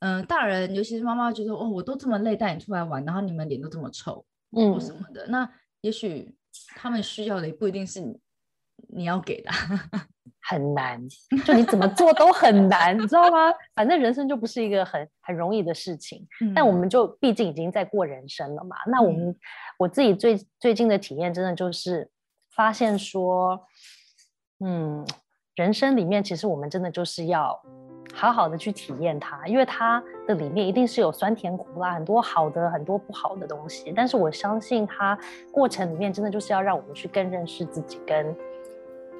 [0.00, 4.24] 嗯，大人尤其是妈妈觉得哦，我都这么累带你出来玩，然后你们脸都这么臭，
[4.56, 5.26] 嗯，或什么的。
[5.28, 5.50] 那
[5.80, 6.34] 也许
[6.76, 8.18] 他们需要的也不一定是你
[8.88, 9.50] 你要给的。
[10.46, 11.00] 很难，
[11.44, 13.50] 就你怎么做都很难，你知道吗？
[13.74, 16.26] 反正人生就不是一个很很容易的事情。
[16.54, 18.76] 但我们就毕竟已经在过人生了嘛。
[18.86, 19.34] 那我们
[19.78, 22.10] 我自己最最近的体验，真的就是
[22.54, 23.58] 发现说，
[24.62, 25.02] 嗯，
[25.54, 27.58] 人生里面其实我们真的就是要
[28.12, 33.90] 好好的去体验它，因为它的里面一定是有酸甜苦辣，很多好的，很多不好的东西。
[33.96, 35.18] 但是我相信它
[35.50, 38.36] 过程里面真的就是要让我们去更认识自己，跟。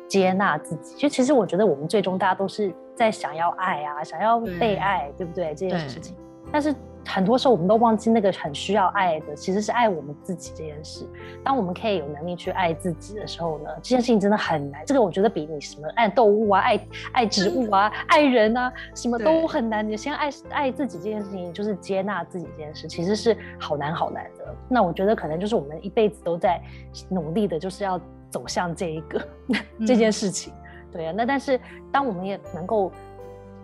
[0.08, 5.46] 接纳自己，就其实我觉得我们最终大家都是在想要爱啊，想要被爱，对不对？
[5.54, 6.16] 这件事情，
[6.52, 6.74] 但是
[7.06, 11.06] 很多时候我们都忘记那个很需要爱的，其实是爱我们自己这件事。
[11.42, 14.84] 当我们可以有能力去爱自己的时候呢，这件事情真的很难。
[14.86, 16.80] 这个我觉得比你什么爱动物啊、爱
[17.12, 19.86] 爱植物啊、爱人啊，什么都很难。
[19.86, 24.54] 你先爱爱自己这件事情，就是接纳自己这件事，其实是好难好难的。
[24.68, 26.60] 那我觉得可能就是我们一辈子都在
[27.10, 28.00] 努力的，就是要。
[28.34, 29.24] 走向这一个
[29.86, 30.52] 这件事情，
[30.90, 31.60] 对啊，那但是
[31.92, 32.90] 当我们也能够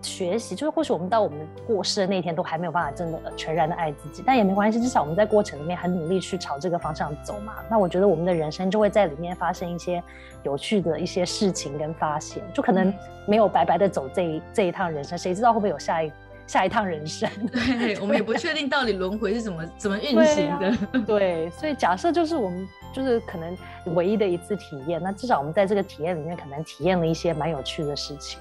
[0.00, 7.54] 学习，就是或许我们到我们过世的那天都还没有办法真的全然的爱自己，但也没关系，至少我们在过程里面很努力去朝这个方向走嘛。
[7.68, 10.00] 那我觉得我们的人生就会在里面发生一些
[10.44, 12.94] 有趣的一些事情跟发现，就可能
[13.26, 16.12] 没有白白的走这一这一趟人生，谁知道会不会有下一
[16.50, 17.30] 下一趟人生？
[17.78, 21.00] 对，我们也不确定到底轮回是怎么怎么运行的。
[21.06, 22.68] 对，所以假设就是我们。
[22.92, 23.56] 就是可能
[23.94, 25.00] 唯一的一次体验。
[25.00, 28.40] 那至少我们在这个体验里面，可能体验了一些蛮有趣的事情。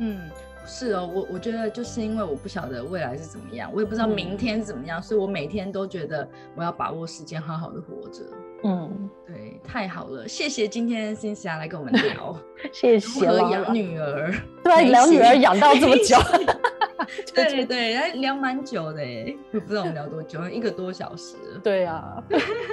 [0.00, 0.28] 嗯，
[0.66, 8.22] 是哦，我我觉得就是因为我不晓得未来是怎么样，我也不知道明天是怎么样，所以我每天都觉得我要把握时间，好好的活着。
[8.64, 12.36] 嗯，对，太好了，谢谢今天辛思雅来跟我们聊，
[12.74, 13.26] 谢谢。
[13.26, 14.34] 如何养女儿？
[14.64, 16.16] 对，养女儿养到这么久。
[17.34, 21.36] 对 对，还聊蛮久的哎，不知道我们聊多久，一个多小时。
[21.62, 22.22] 对啊，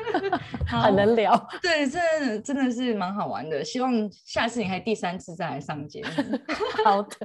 [0.68, 1.36] 很能聊。
[1.62, 3.64] 对，真的真的是蛮好玩的。
[3.64, 6.40] 希望下次你还第三次再来上节目。
[6.86, 7.16] 好的，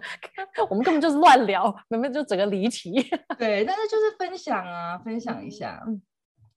[0.70, 2.93] 我们根本就是乱聊，明明就整个离题。
[3.39, 5.82] 对，但是就是分享啊，分享一下。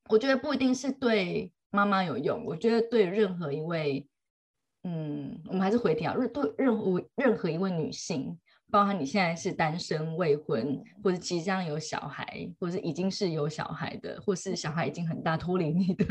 [0.10, 4.07] 我觉得不一定是对妈妈有用，我觉得对任何一位，
[4.84, 8.40] 嗯，我们还是回调，对任何任何一位女性。
[8.71, 16.05] 包含你现在是单身未婚，或者即将有小孩，或者已经是有小孩的，或是小孩已经很大脱离你的，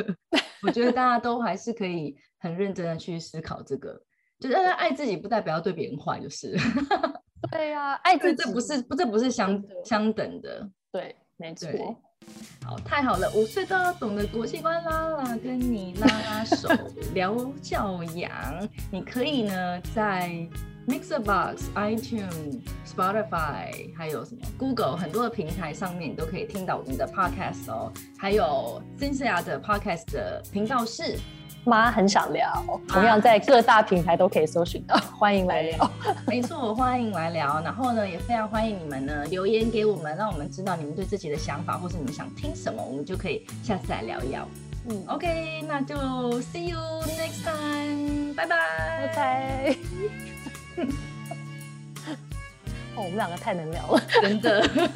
[0.62, 4.00] 我觉得大家都还是可以很认真的去思考这个，
[4.40, 6.56] 就是爱自己不代表要对别人坏，就是。
[7.52, 10.68] 对呀，爱自己这不是不这不是相相等的。
[10.90, 11.70] 对，没错。
[12.64, 16.68] 好，太好了，五岁都要懂得国际观啦啦，跟你拉拉手
[17.14, 20.48] 聊教养，你可以呢在。
[20.88, 27.92] Mixer Box、iTunes、Spotify，还有什么 Google 很多的平台上面，你都可以听到我们的 Podcast 哦。
[28.16, 31.18] 还有金思雅的 Podcast 的频道是
[31.64, 35.90] 妈很想聊，同样在各大平台都可以搜寻到， 欢迎来聊。
[36.26, 37.60] 没错，欢迎来聊。
[37.62, 44.48] 然后呢，也非常欢迎你们呢留言给我们，让我们知道你们对自己的想法，或是你们想听什么，我们就可以下次来聊一聊。
[44.88, 45.94] 嗯，OK，那就
[46.40, 48.56] See you next time，拜拜，
[49.06, 50.37] 拜拜。
[52.94, 54.68] 哦，我们两个太能聊了，真的。